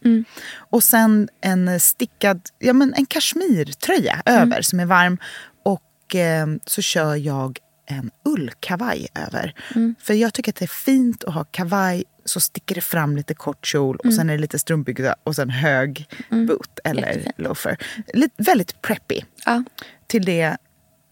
[0.55, 5.17] Och sen en stickad, ja men en kashmirtröja över som är varm.
[5.65, 7.59] Och eh, så kör jag
[7.97, 9.53] en ullkavaj över.
[9.75, 9.95] Mm.
[9.99, 13.33] För jag tycker att det är fint att ha kavaj så sticker det fram lite
[13.33, 17.09] kort kjol och sen är det lite strumpbyxa och sen hög boot eller Mm.
[17.17, 17.39] Jättefint.
[17.39, 17.77] loafer.
[18.13, 19.21] Lite, väldigt preppy.
[19.45, 19.63] Ja.
[20.07, 20.57] Till det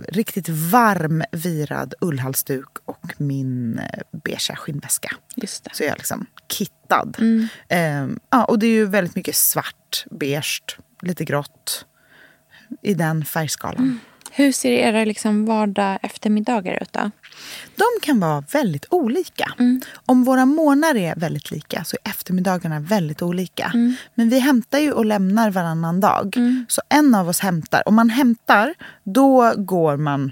[0.07, 5.11] riktigt varm virad ullhalsduk och min eh, beigea skinnväska.
[5.35, 5.69] Just det.
[5.73, 7.15] Så jag är liksom kittad.
[7.19, 7.47] Mm.
[7.69, 11.85] Ehm, ja, och det är ju väldigt mycket svart, beige, lite grått.
[12.81, 13.83] I den färgskalan.
[13.83, 13.99] Mm.
[14.31, 17.11] Hur ser era liksom vardag eftermiddagar ut då?
[17.75, 19.53] De kan vara väldigt olika.
[20.05, 23.71] Om våra månader är väldigt lika så är eftermiddagarna väldigt olika.
[24.15, 26.35] Men vi hämtar ju och lämnar varannan dag.
[26.67, 27.83] Så en av oss hämtar.
[27.85, 28.73] Om man hämtar,
[29.03, 30.31] då går man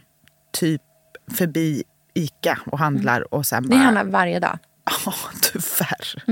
[0.53, 0.81] typ
[1.31, 1.83] förbi
[2.13, 3.79] Ica och handlar och sen Ni bara...
[3.79, 4.59] handlar varje dag.
[5.05, 6.23] Ja, tyvärr.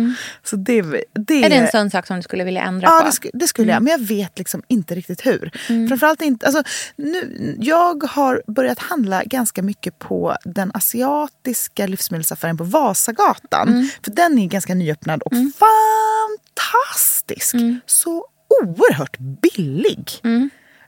[0.43, 0.81] Så det,
[1.13, 3.05] det Är det en sån sak som du skulle vilja ändra Ja, på?
[3.05, 3.83] det, sk- det skulle jag.
[3.83, 5.51] Men jag vet liksom inte riktigt hur.
[5.87, 6.45] Framförallt inte...
[6.45, 6.63] Alltså,
[6.95, 13.89] nu, jag har börjat handla ganska mycket på den asiatiska livsmedelsaffären på Vasagatan.
[14.03, 15.31] För den är ganska nyöppnad och
[16.55, 17.55] fantastisk.
[17.85, 18.25] Så
[18.63, 20.11] oerhört billig.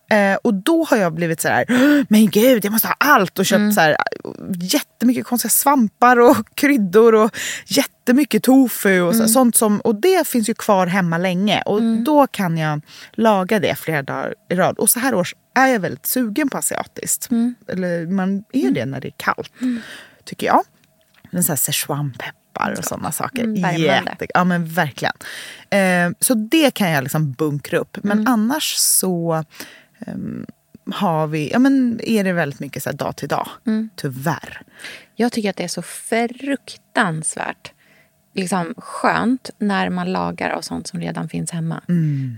[0.10, 1.66] Eh, och då har jag blivit så här,
[2.10, 3.98] men gud jag måste ha allt och köpt så här,
[4.56, 10.50] jättemycket konstiga svampar och kryddor och jättemycket tofu och så, sånt som, och det finns
[10.50, 12.82] ju kvar hemma länge och då kan jag
[13.12, 14.78] laga det flera dagar i rad.
[14.78, 17.30] Och så här års är jag väldigt sugen på asiatiskt.
[17.68, 19.52] Eller man är det när det är kallt,
[20.26, 20.64] tycker jag.
[21.32, 23.44] En sån här Szechuanpeppar och sådana saker.
[23.44, 23.82] Mm.
[23.82, 25.16] Jätte, ja men verkligen.
[25.70, 27.98] Eh, så det kan jag liksom bunkra upp.
[28.04, 29.44] Men annars så
[30.00, 30.46] ehm,
[30.92, 33.48] har vi, ja men är det väldigt mycket så dag till dag.
[33.96, 34.62] Tyvärr.
[35.16, 37.72] Jag tycker att det är så fruktansvärt
[38.34, 41.82] liksom, skönt när man lagar av sånt som redan finns hemma.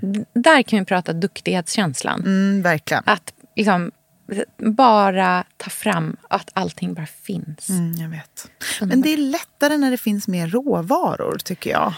[0.01, 2.20] D- Där kan vi prata duktighetskänslan.
[2.22, 3.03] Mm, verkligen.
[3.05, 3.91] Att liksom,
[4.57, 7.70] bara ta fram att allting bara finns.
[7.70, 8.51] Mm, jag vet.
[8.82, 11.93] Men det är lättare när det finns mer råvaror tycker jag.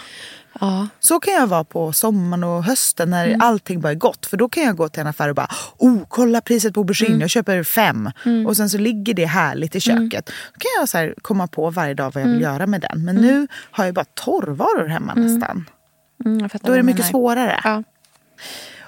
[0.60, 0.88] Ja.
[1.00, 4.26] Så kan jag vara på sommaren och hösten när allting bara är gott.
[4.26, 5.48] För då kan jag gå till en affär och bara,
[5.78, 8.10] oh kolla priset på aubergine, jag köper fem.
[8.46, 10.26] Och sen så ligger det härligt i köket.
[10.26, 13.04] Då kan jag så här komma på varje dag vad jag vill göra med den.
[13.04, 15.68] Men nu har jag bara torrvaror hemma nästan.
[16.24, 17.10] Mm, Då är det mycket menar.
[17.10, 17.60] svårare.
[17.64, 17.82] Ja.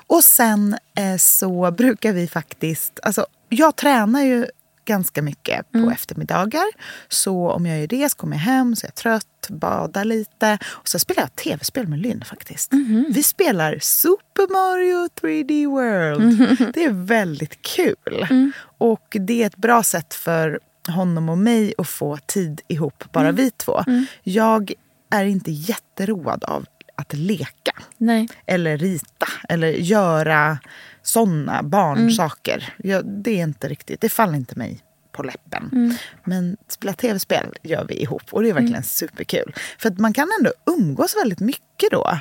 [0.06, 3.00] Och sen eh, så brukar vi faktiskt...
[3.02, 4.46] Alltså, jag tränar ju
[4.84, 6.64] ganska mycket på eftermiddagar.
[7.08, 10.58] Så om jag gör det så kommer jag hem, så är jag trött, badar lite.
[10.64, 12.72] Och så spelar jag tv-spel med Lynn faktiskt.
[13.08, 16.72] Vi spelar Super Mario 3D World.
[16.74, 18.26] Det är väldigt kul.
[18.78, 23.32] Och det är ett bra sätt för honom och mig att få tid ihop, bara
[23.32, 23.84] vi två.
[24.22, 24.72] Jag
[25.10, 26.66] är inte jätteroad av
[26.96, 28.28] att leka Nej.
[28.46, 30.58] eller rita eller göra
[31.04, 32.74] såna barnsaker.
[32.76, 34.80] Jag, det är inte riktigt, det faller inte mig
[35.12, 35.94] på läppen.
[36.24, 39.54] Men spela tv-spel gör vi ihop och det är verkligen superkul.
[39.78, 42.18] För att man kan ändå umgås väldigt mycket då.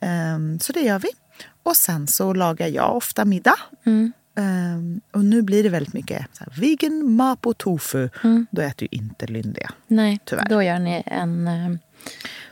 [0.00, 1.08] Ehm, så det gör vi.
[1.62, 3.58] Och sen så lagar jag ofta middag.
[4.36, 8.08] Ehm, och nu blir det väldigt mycket så här, vegan mapo tofu.
[8.50, 9.68] Då äter ju inte Lynn det.
[9.86, 10.46] Nej, Tyvärr.
[10.48, 11.78] då gör ni en...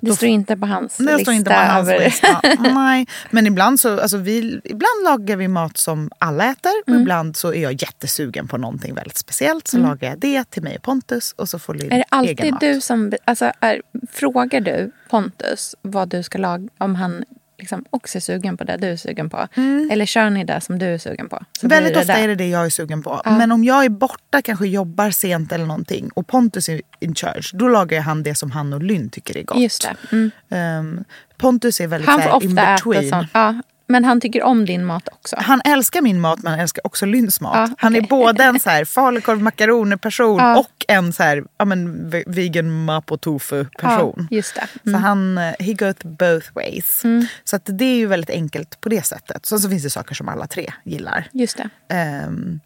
[0.00, 1.18] Det står inte på hans jag lista.
[1.18, 2.40] står inte på hans lista.
[2.58, 3.06] Nej.
[3.30, 6.72] Men ibland, så, alltså vi, ibland lagar vi mat som alla äter.
[6.86, 9.68] Och ibland så är jag jättesugen på någonting väldigt speciellt.
[9.68, 11.34] Så lagar jag det till mig och Pontus.
[11.36, 12.60] Och så får Linn Är det alltid mat.
[12.60, 13.12] du som...
[13.24, 13.82] Alltså, är,
[14.12, 17.24] frågar du Pontus vad du ska laga om han
[17.58, 19.48] liksom också är sugen på det du är sugen på?
[19.90, 21.44] Eller kör ni det som du är sugen på?
[21.62, 23.22] Väldigt ofta det är det det jag är sugen på.
[23.24, 27.50] Men om jag är borta, kanske jobbar sent eller någonting och Pontus är in charge,
[27.52, 29.58] då lagar jag han det som han och Lynn tycker är gott.
[29.58, 30.16] Just det.
[30.16, 30.30] Mm.
[30.48, 31.04] Ehm,
[31.36, 33.10] Pontus är väldigt Han får här, in ofta äta between.
[33.10, 33.28] sånt.
[33.32, 33.54] Ja,
[33.88, 35.36] men han tycker om din mat också.
[35.40, 37.54] Han älskar min mat men han älskar också Lynns mat.
[37.70, 40.58] Ja, Han är både en så här falukorv makaroner person Ja.
[40.58, 44.28] och en så här, ja, men, ve- vegan mapo tofu person.
[44.30, 44.66] Ja, just det.
[44.82, 45.02] Så Mm.
[45.02, 47.02] han, eh, he goes both ways.
[47.44, 49.46] Så att det är ju väldigt enkelt på det sättet.
[49.46, 51.28] Sen så finns det saker som alla tre gillar.
[51.32, 51.94] Just det.
[51.94, 52.60] Ehm,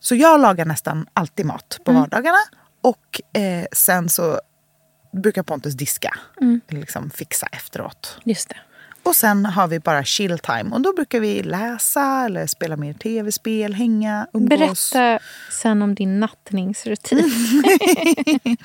[0.00, 2.00] så jag lagar nästan alltid mat på Mm.
[2.02, 2.38] vardagarna.
[2.82, 4.40] Och eh, sen så
[5.12, 6.14] brukar Pontus diska.
[6.40, 6.60] Mm.
[6.68, 8.18] Liksom fixa efteråt.
[8.24, 8.56] Just det.
[9.02, 10.70] Och sen har vi bara chill time.
[10.72, 14.92] Och då brukar vi läsa eller spela mer tv-spel, hänga, umgås.
[14.92, 17.30] Berätta sen om din nattningsrutin.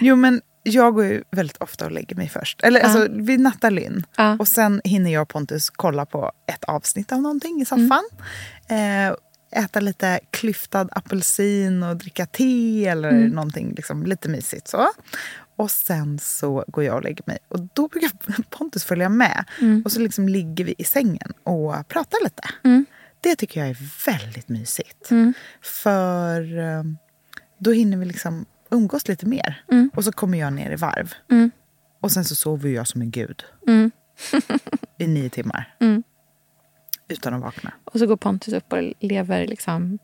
[0.00, 2.62] Jo men jag går ju väldigt ofta och lägger mig först.
[2.62, 4.04] Eller alltså vi nattar Lynn.
[4.16, 4.36] Ja.
[4.38, 8.04] Och sen hinner jag och Pontus kolla på ett avsnitt av någonting i soffan.
[8.68, 9.14] Eh,
[9.62, 14.88] äta lite klyftad apelsin och dricka te eller någonting liksom, lite mysigt så.
[15.56, 17.38] Och sen så går jag och lägger mig.
[17.48, 18.10] Och då brukar
[18.50, 19.44] Pontus följa med.
[19.84, 22.42] Och så liksom ligger vi i sängen och pratar lite.
[23.20, 25.10] Det tycker jag är väldigt mysigt.
[25.62, 26.82] För eh,
[27.58, 29.64] då hinner vi liksom umgås lite mer.
[29.70, 29.90] Mm.
[29.94, 31.14] Och så kommer jag ner i varv.
[31.30, 31.50] Mm.
[32.00, 33.44] Och sen så sover jag som en gud.
[33.66, 33.90] Mm.
[34.98, 35.74] I nio timmar.
[35.80, 36.02] Mm.
[37.08, 37.72] Utan att vakna.
[37.84, 39.98] Och så går Pontus upp och lever liksom...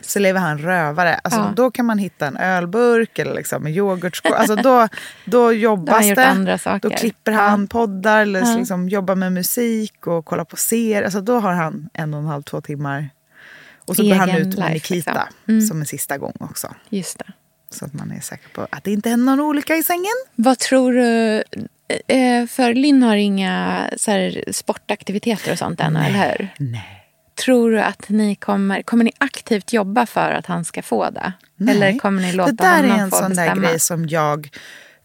[0.00, 1.14] Så lever han rövare.
[1.14, 1.52] Alltså, Ja.
[1.56, 4.32] Då kan man hitta en ölburk eller liksom en yoghurtskål.
[4.32, 4.88] Alltså, då, då
[5.24, 6.78] Då jobbas gjort det.
[6.82, 8.56] Då klipper han, poddar eller Ja.
[8.58, 11.02] liksom jobbar med musik och kollar på serier.
[11.02, 13.10] Alltså, då har han en och en halv, två timmar.
[13.84, 15.54] Och så går han ut med life, Nikita liksom.
[15.54, 15.66] Mm.
[15.66, 16.74] som en sista gång också.
[16.88, 17.24] Just det.
[17.70, 20.12] Så att man är säker på att det inte händer någon olycka i sängen.
[20.34, 21.36] Vad tror du...
[22.14, 26.48] eh, För Linn har inga så här, sportaktiviteter och sånt än, eller hur?
[26.58, 26.97] Nej.
[27.44, 28.82] Tror du att ni kommer...
[28.82, 31.32] Kommer ni aktivt jobba för att han ska få det?
[31.56, 31.76] Nej.
[31.76, 33.54] Eller kommer ni låta det där honom är en få sån bestämma?
[33.54, 34.48] där grej som jag...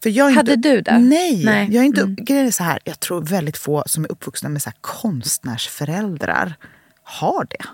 [0.02, 0.98] För jag Hade inte, du det?
[0.98, 1.68] Nej, Nej.
[1.72, 2.14] Jag, är inte, Mm.
[2.14, 6.54] grejen är så här, jag tror väldigt få som är uppvuxna med så här konstnärsföräldrar
[7.02, 7.64] har det.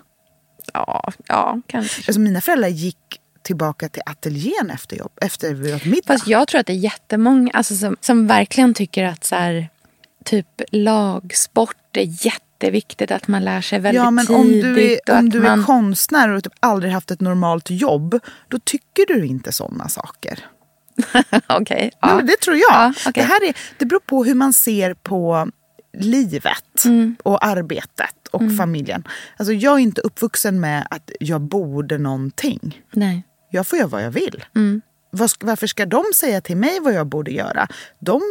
[0.73, 2.01] Ja, ja kanske.
[2.07, 2.97] Alltså mina föräldrar gick
[3.43, 5.53] tillbaka till ateljén efter jobb, efter
[5.89, 6.07] middag.
[6.07, 9.69] Fast jag tror att det är jättemånga alltså, som, som verkligen tycker att så här,
[10.25, 12.25] typ lagsport är
[12.63, 13.11] jätteviktigt.
[13.11, 14.63] Att man lär sig väldigt ja, men om tidigt.
[15.05, 18.59] du, är, om du man, är konstnär och typ aldrig haft ett normalt jobb, då
[18.59, 20.39] tycker du inte såna saker.
[21.47, 22.09] Okej, Ja.
[22.17, 22.21] ja.
[22.21, 22.63] det tror jag.
[22.71, 23.11] Ja, okej.
[23.15, 25.49] det, här är, det beror på hur man ser på
[25.97, 27.15] livet Mm.
[27.23, 29.03] och arbetet och familjen.
[29.37, 32.81] Alltså, jag är inte uppvuxen med att jag borde någonting.
[32.91, 33.23] Nej.
[33.51, 34.43] Jag får göra vad jag vill.
[34.55, 34.81] Mm.
[35.39, 37.67] Varför ska de säga till mig vad jag borde göra?
[37.99, 38.21] De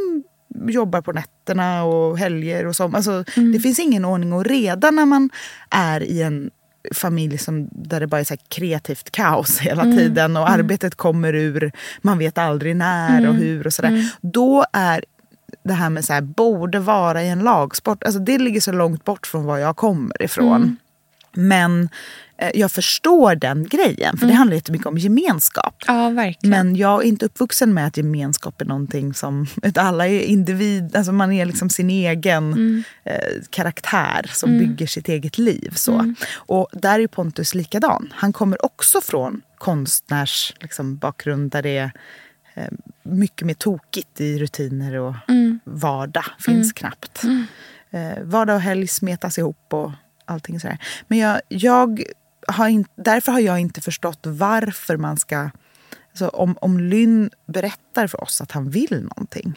[0.68, 2.84] jobbar på nätterna och helger och så.
[2.94, 3.52] Alltså, Mm.
[3.52, 5.30] Det finns ingen ordning och reda när man
[5.70, 6.50] är i en
[6.94, 9.96] familj som, där det bara är så kreativt kaos hela Mm.
[9.96, 11.72] tiden och arbetet kommer ur,
[12.02, 13.30] man vet aldrig när Mm.
[13.30, 14.10] och hur och sådär.
[14.20, 15.04] Då är
[15.64, 19.04] det här med så här, borde vara i en lagsport, alltså det ligger så långt
[19.04, 20.76] bort från var jag kommer ifrån.
[21.36, 21.48] Mm.
[21.48, 21.88] Men
[22.38, 25.84] eh, jag förstår den grejen, för det handlar jättemycket om gemenskap.
[25.86, 26.50] Ja, verkligen.
[26.50, 29.46] Men jag är inte uppvuxen med att gemenskap är någonting som...
[29.74, 32.82] Alla är individ, alltså man är liksom sin egen Mm.
[33.04, 33.14] eh,
[33.50, 35.72] karaktär som bygger sitt eget liv.
[35.74, 36.14] Så.
[36.34, 38.12] Och där är Pontus likadan.
[38.16, 41.90] Han kommer också från konstnärs liksom, bakgrund där det är
[42.54, 42.68] eh,
[43.02, 45.14] mycket mer tokigt i rutiner och
[45.64, 47.22] vardag finns knappt.
[47.90, 49.90] Eh, vardag och helg smetas ihop och
[50.30, 50.78] allting sådär.
[51.08, 52.02] Men jag, jag
[52.48, 55.50] har in, därför har jag inte förstått varför man ska...
[56.10, 59.54] Alltså om, om Lynn berättar för oss att han vill någonting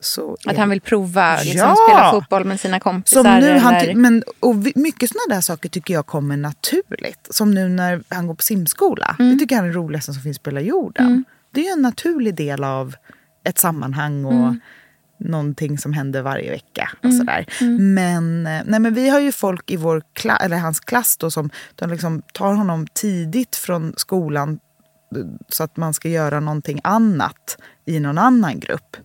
[0.00, 1.76] så är Att han vill prova liksom, Ja!
[1.88, 3.22] spela fotboll med sina kompisar.
[3.22, 3.86] som nu, han eller...
[3.86, 7.28] ty- men, och mycket sådana där saker tycker jag kommer naturligt.
[7.30, 9.16] Som nu när han går på simskola.
[9.18, 9.32] Mm.
[9.32, 11.24] Det tycker han är det roligaste som finns på hela jorden.
[11.54, 12.94] Det är ju en naturlig del av
[13.44, 14.60] ett sammanhang och Mm.
[15.18, 16.90] Någonting som händer varje vecka.
[17.02, 17.46] Och sådär.
[17.78, 21.30] Men, eh, nej, men vi har ju folk i vår kla- eller hans klass då,
[21.30, 24.58] som de liksom tar honom tidigt från skolan
[25.16, 28.96] eh, så att man ska göra någonting annat i någon annan grupp.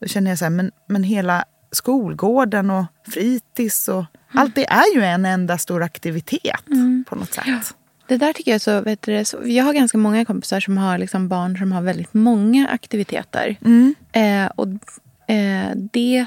[0.00, 4.04] Då känner jag så här, men, men hela skolgården och fritids och
[4.34, 6.64] allt det är ju en enda stor aktivitet
[7.08, 7.74] på något sätt.
[8.06, 9.38] Det där tycker jag så, vet du, så...
[9.44, 13.56] Jag har ganska många kompisar som har liksom barn som har väldigt många aktiviteter.
[14.12, 14.68] Eh, och
[15.26, 16.26] eh, det...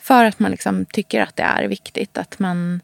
[0.00, 2.80] För att man liksom tycker att det är viktigt att man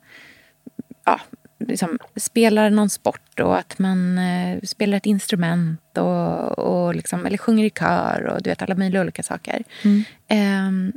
[1.04, 1.20] ja,
[1.58, 7.38] liksom spelar någon sport och att man eh, spelar ett instrument och, och liksom, eller
[7.38, 9.64] sjunger i kör och du vet alla möjliga olika saker.
[10.28, 10.92] Ehm,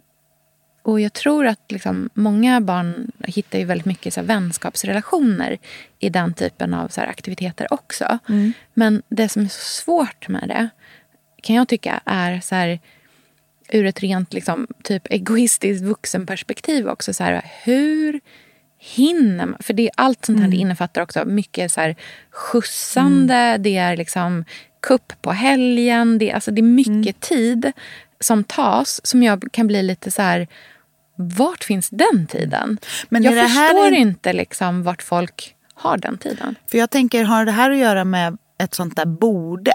[0.82, 5.57] och jag tror att liksom, många barn hittar ju väldigt mycket så här, vänskapsrelationer
[5.99, 8.20] i den typen av så här, aktiviteter också.
[8.74, 10.70] Men det som är så svårt med det
[11.43, 12.80] kan jag tycka är så här,
[13.70, 17.13] ur ett rent liksom, typ egoistiskt vuxenperspektiv också.
[17.13, 18.20] Så här, hur
[18.80, 19.57] hinner man?
[19.59, 21.95] För det, allt sånt här det innefattar också mycket så här,
[22.32, 24.45] skjutsande, det är liksom
[24.82, 26.18] kupp på helgen.
[26.18, 27.72] Det, alltså, det är mycket tid
[28.20, 30.47] som tas som jag kan bli lite så här...
[31.20, 32.78] Vart finns den tiden?
[33.09, 36.55] Men jag förstår en- inte liksom vart folk har den tiden.
[36.72, 39.74] För jag tänker, har det här att göra med ett sånt där borde?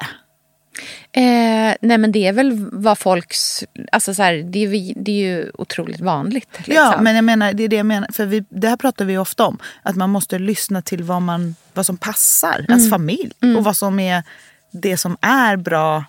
[1.12, 3.64] Eh, nej men det är väl vad folks...
[3.92, 6.48] Alltså så här, det, är, det är ju otroligt vanligt.
[6.56, 6.74] Liksom.
[6.74, 8.08] Ja, men jag menar, det är det jag menar.
[8.12, 9.58] För vi, det här pratar vi ofta om.
[9.82, 13.32] Att man måste lyssna till vad, man, vad som passar ens familj.
[13.56, 14.22] Och vad som är
[14.70, 16.04] det som är bra.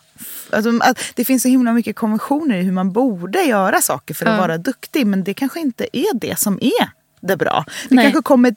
[0.50, 0.72] Alltså,
[1.16, 4.58] det finns så himla mycket konventioner i hur man borde göra saker för att vara
[4.58, 5.08] duktig.
[5.08, 6.90] Men det kanske inte är det som är
[7.20, 7.66] det bra.
[7.90, 8.06] Det Nej.
[8.06, 8.56] kanske kommer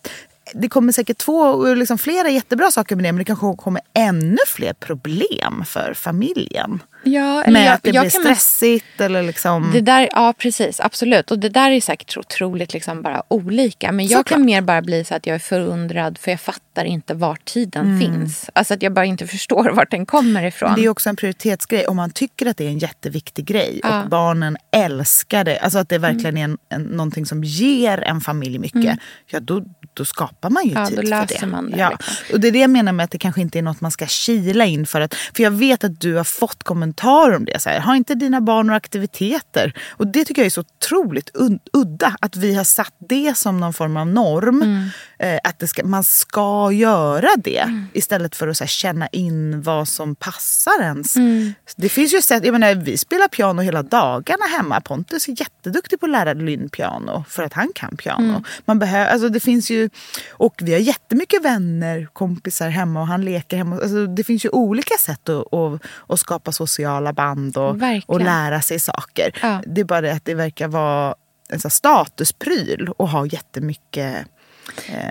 [0.54, 4.38] det kommer säkert två, liksom flera jättebra saker med det men det kanske kommer ännu
[4.46, 6.82] fler problem för familjen.
[7.02, 9.70] Ja, eller med jag, att det jag blir stressigt eller liksom...
[9.72, 10.80] Det där, ja, precis.
[10.80, 11.30] Absolut.
[11.30, 13.92] Och det där är säkert otroligt liksom bara olika.
[13.92, 14.28] Men jag Såklart.
[14.28, 18.00] kan mer bara bli så att jag är förundrad för jag fattar inte var tiden
[18.00, 18.50] finns.
[18.52, 20.70] Alltså att jag bara inte förstår vart den kommer ifrån.
[20.70, 21.86] Men det är också en prioritetsgrej.
[21.86, 23.88] Om man tycker att det är en jätteviktig grej Ja.
[23.88, 24.02] Mm.
[24.02, 28.20] och barnen älskar det, alltså att det verkligen är en, en, någonting som ger en
[28.20, 29.64] familj mycket, ja då,
[29.96, 31.46] då skapar man ju Ja, tid för det.
[31.46, 31.90] man det, Ja.
[31.90, 32.14] liksom.
[32.34, 34.06] Och det är det jag menar med att det kanske inte är något man ska
[34.06, 35.00] kila in för.
[35.00, 37.62] Att, för jag vet att du har fått kommentarer om det.
[37.62, 39.72] Så här, har inte dina barn några aktiviteter?
[39.88, 41.30] Och det tycker jag är så otroligt
[41.72, 42.16] udda.
[42.20, 44.62] Att vi har satt det som någon form av norm.
[44.62, 44.88] Mm.
[45.18, 47.86] Eh, att det ska, man ska göra det.
[47.92, 51.16] Istället för att här, känna in vad som passar ens.
[51.16, 51.54] Mm.
[51.76, 54.80] Det finns ju sätt, jag menar, vi spelar piano hela dagarna hemma.
[54.80, 58.28] Pontus är jätteduktig på att lära Lynn piano för att han kan piano.
[58.28, 58.44] Mm.
[58.64, 59.90] Man behöver, alltså det finns ju,
[60.30, 63.76] och vi har jättemycket vänner, kompisar hemma och han leker hemma.
[63.76, 68.60] Alltså det finns ju olika sätt att, att, att skapa sociala band och, och lära
[68.60, 69.38] sig saker.
[69.42, 69.62] Ja.
[69.66, 71.14] Det är bara det att det verkar vara
[71.48, 74.26] en sån statuspryl att ha jättemycket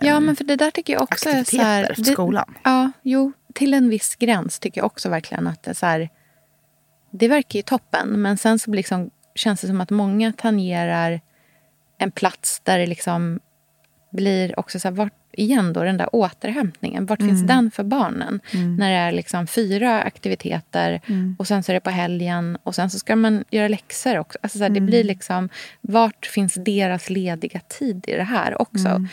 [0.01, 2.53] Ja, men för det där tycker jag också är så här, efter det- skolan.
[2.63, 6.09] Ja, jo, till en viss gräns tycker jag också verkligen att det är så här,
[7.11, 11.21] Det verkar ju toppen, men sen så liksom, känns det som att många tangerar
[11.97, 13.39] en plats där det liksom
[14.11, 17.05] blir också så här, vart, igen då den där återhämtningen.
[17.05, 17.29] Vart Mm.
[17.35, 18.39] finns den för barnen?
[18.79, 21.35] När det är liksom fyra aktiviteter Mm.
[21.39, 24.39] och sen så är det på helgen och sen så ska man göra läxor också.
[24.41, 24.85] Alltså så här, Det Mm.
[24.85, 25.49] blir liksom,
[25.81, 29.05] vart finns deras lediga tid i det här också?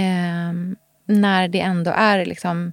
[0.00, 0.48] Mm.
[0.50, 0.76] Ehm,
[1.06, 2.72] när det ändå är liksom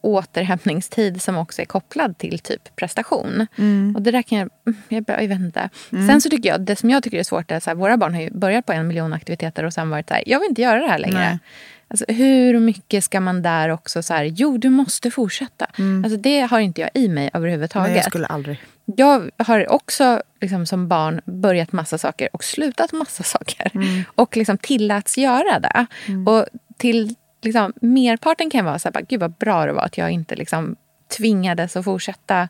[0.00, 3.46] återhämtningstid som också är kopplad till typ prestation.
[3.58, 3.96] Mm.
[3.96, 4.50] Och det där kan jag...
[4.88, 5.68] Jag, jag vet inte.
[5.90, 8.20] Sen så tycker jag, det som jag tycker är svårt är här, våra barn har
[8.20, 10.80] ju börjat på en miljon aktiviteter och sen varit så här, jag vill inte göra
[10.80, 11.18] det här längre.
[11.18, 11.38] Nej.
[11.88, 15.66] Alltså, hur mycket ska man där också så här, jo du måste fortsätta.
[16.04, 17.88] Alltså, det har inte jag i mig överhuvudtaget.
[17.88, 18.60] Nej, jag skulle aldrig.
[18.84, 23.70] Jag har också liksom, som barn börjat massa saker och slutat massa saker.
[24.14, 25.86] Och liksom tilläts göra det.
[26.26, 29.82] Och till liksom, merparten kan jag vara så här, bara, gud vad bra det var
[29.82, 30.76] att jag inte liksom,
[31.16, 32.48] tvingades att fortsätta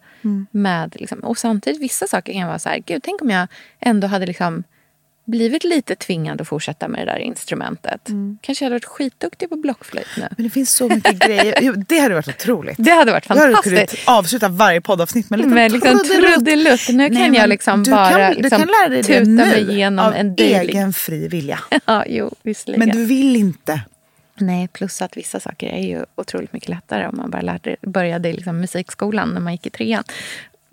[0.50, 0.96] med...
[1.00, 3.48] Liksom, och samtidigt vissa saker kan vara så här, gud tänk om jag
[3.80, 4.64] ändå hade liksom,
[5.24, 8.00] blivit lite tvingad att fortsätta med det där instrumentet.
[8.40, 10.28] Kanske jag hade varit skitduktig på blockflöjt nu.
[10.36, 11.58] Men det finns så mycket grejer.
[11.60, 12.76] Jo, det hade varit otroligt.
[12.78, 13.90] Det hade varit Jag hade fantastiskt.
[14.04, 16.88] kunnat avsluta varje poddavsnitt med en liten liksom trudelutt.
[16.88, 19.30] Nu Nej, kan jag liksom du bara kan, liksom du kan lära dig det tuta
[19.30, 20.54] nu mig igenom av en daily.
[20.70, 21.58] egen fri vilja.
[21.86, 22.78] Ja, jo, visserligen.
[22.88, 23.80] Men du vill inte.
[24.38, 28.28] Nej, plus att vissa saker är ju otroligt mycket lättare om man bara lärde, började
[28.28, 30.04] i liksom musikskolan när man gick i trean.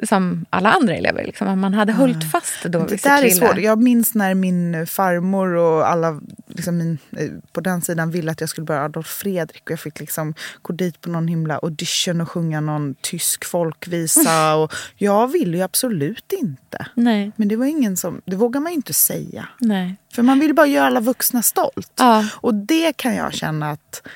[0.04, 1.24] Som alla andra elever.
[1.24, 1.48] Liksom.
[1.48, 3.58] Om man hade hållit fast då Det där är svårt.
[3.58, 8.40] Jag minns när min farmor och alla liksom min, eh, på den sidan ville att
[8.42, 9.62] jag skulle börja Adolf Fredrik.
[9.64, 14.56] Och jag fick liksom gå dit på någon himla audition och sjunga någon tysk folkvisa.
[14.56, 16.86] Och jag ville ju absolut inte.
[16.96, 19.48] Nej, Men det var ingen som, det vågar man ju inte säga.
[19.60, 19.96] nej.
[20.16, 21.94] För man vill bara göra alla vuxna stolt.
[21.98, 22.26] Ja.
[22.34, 24.08] Och det kan jag känna att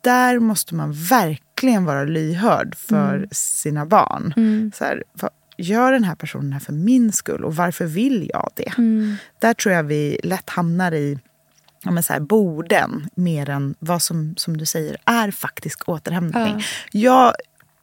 [0.00, 1.51] där måste man verkligen
[1.84, 3.28] vara lyhörd för Mm.
[3.32, 4.32] sina barn.
[4.74, 8.30] Så här, vad, gör den här personen det här för min skull och varför vill
[8.32, 8.72] jag det?
[8.78, 9.16] Mm.
[9.38, 11.18] Där tror jag vi lätt hamnar i
[11.84, 16.62] ja, men så här, borden mer än vad som, som du säger är faktisk återhämtning.
[16.92, 17.32] Jag,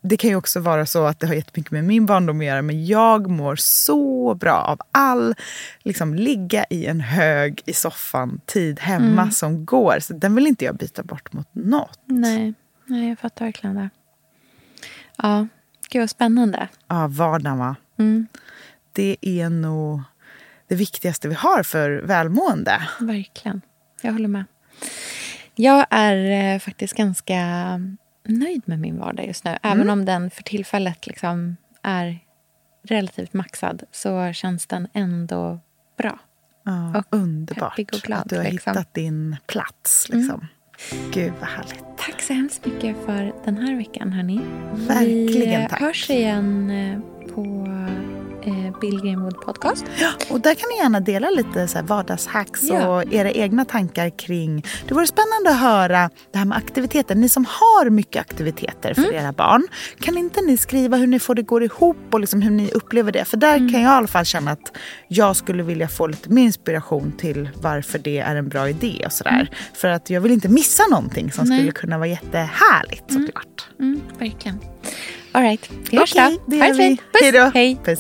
[0.02, 2.62] det kan ju också vara så att det har jättemycket med min barndom att göra
[2.62, 5.36] men jag mår så bra av all
[5.84, 9.32] liksom, ligga i en hög i soffan tid hemma Mm.
[9.32, 10.00] som går.
[10.00, 12.00] Så den vill inte jag byta bort mot något.
[12.06, 12.54] Nej,
[12.90, 13.90] nej jag fattar verkligen det.
[15.18, 15.48] Ja,
[15.90, 16.68] gud vad spännande.
[16.88, 17.76] Ja, vardagen va?
[17.98, 18.28] Mm.
[18.94, 20.02] Det är nog
[20.68, 22.82] det viktigaste vi har för välmående.
[23.00, 23.62] Verkligen.
[24.02, 24.46] Jag håller med.
[25.56, 27.38] Jag är eh, faktiskt ganska
[28.28, 29.50] nöjd med min vardag just nu.
[29.62, 29.78] Mm.
[29.78, 32.20] Även om den för tillfället liksom är
[32.84, 35.60] relativt maxad så känns den ändå
[35.98, 36.20] bra.
[36.64, 38.72] Ja, Och underbart peppig och glad, att du har liksom.
[38.72, 40.10] hittat din plats.
[40.10, 40.48] Liksom.
[41.12, 41.84] Gud vad härligt.
[41.98, 44.40] Tack så hemskt mycket för den här veckan, hörni.
[44.88, 45.80] Verkligen Vi tack.
[45.80, 47.00] hörs igen eh,
[47.34, 47.68] på
[48.82, 49.86] Bill Greenwood Podcast.
[50.30, 52.88] Och där kan ni gärna dela lite så här vardagshacks Ja.
[52.88, 54.66] och era egna tankar kring...
[54.88, 57.16] Det vore spännande att höra det här med aktiviteter.
[57.16, 59.10] Ni som har mycket aktiviteter Mm.
[59.10, 59.68] för era barn.
[60.00, 63.12] Kan inte ni skriva hur ni får det gå ihop och liksom hur ni upplever
[63.12, 63.26] det?
[63.26, 63.70] För där Mm.
[63.74, 64.78] kan jag i alla fall känna att
[65.08, 69.14] jag skulle vilja få lite mer inspiration till varför det är en bra idé och
[69.14, 69.50] sådär.
[69.74, 71.50] För att jag vill inte missa någonting som Mm.
[71.50, 71.60] Nej.
[71.60, 73.68] skulle kunna vara jättehärligt såklart.
[73.80, 74.60] Mm, verkligen.
[75.32, 76.56] All right, vi hörs Okej, då.
[76.58, 77.00] Ha det fint.
[77.02, 77.22] Puss.
[77.22, 77.52] Hej då.
[77.54, 77.80] Hej.
[77.84, 78.00] Puss.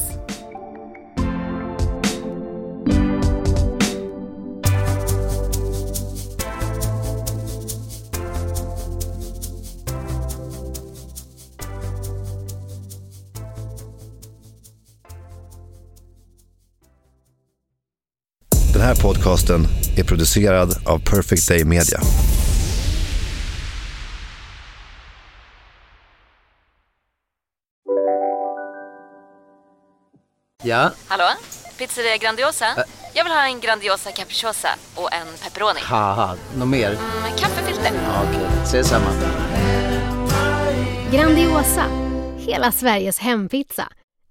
[18.89, 19.67] Här podcasten
[19.97, 21.99] är producerad av Perfect Day Media.
[30.63, 31.23] Ja, Hallå?
[31.77, 32.65] Pizzeria Grandiosa?
[33.13, 35.79] Jag vill ha en Grandiosa capriciosa och en pepperoni.
[36.57, 36.89] något mer?
[37.21, 37.91] Med kaffefilter.
[38.05, 39.05] Ja, Okej, ses samma.
[41.11, 41.85] Grandiosa,
[42.37, 43.87] hela Sveriges hempizza.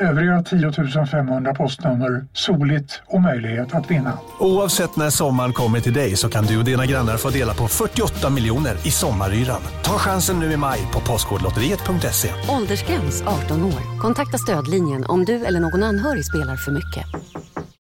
[0.00, 4.18] Övriga 10 500 postnummer, soligt och möjlighet att vinna.
[4.38, 7.68] Oavsett när sommaren kommer till dig så kan du och dina grannar få dela på
[7.68, 9.60] 48 miljoner i sommaryran.
[9.82, 12.28] Ta chansen nu i maj på Postkodlotteriet.se.
[12.48, 14.00] Åldersgräns 18 år.
[14.00, 17.06] Kontakta stödlinjen om du eller någon anhörig spelar för mycket.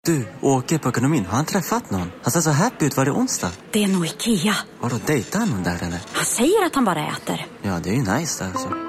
[0.06, 1.26] Du, åker på ekonomin.
[1.26, 2.12] Har han träffat någon?
[2.24, 2.98] Han ser så happy ut.
[2.98, 3.52] Var det onsdag?
[3.72, 4.56] Det är nog Ikea.
[4.82, 6.00] Har du dejtat någon där eller?
[6.14, 7.46] Han säger att han bara äter.
[7.62, 8.89] Ja, det är ju nice där alltså.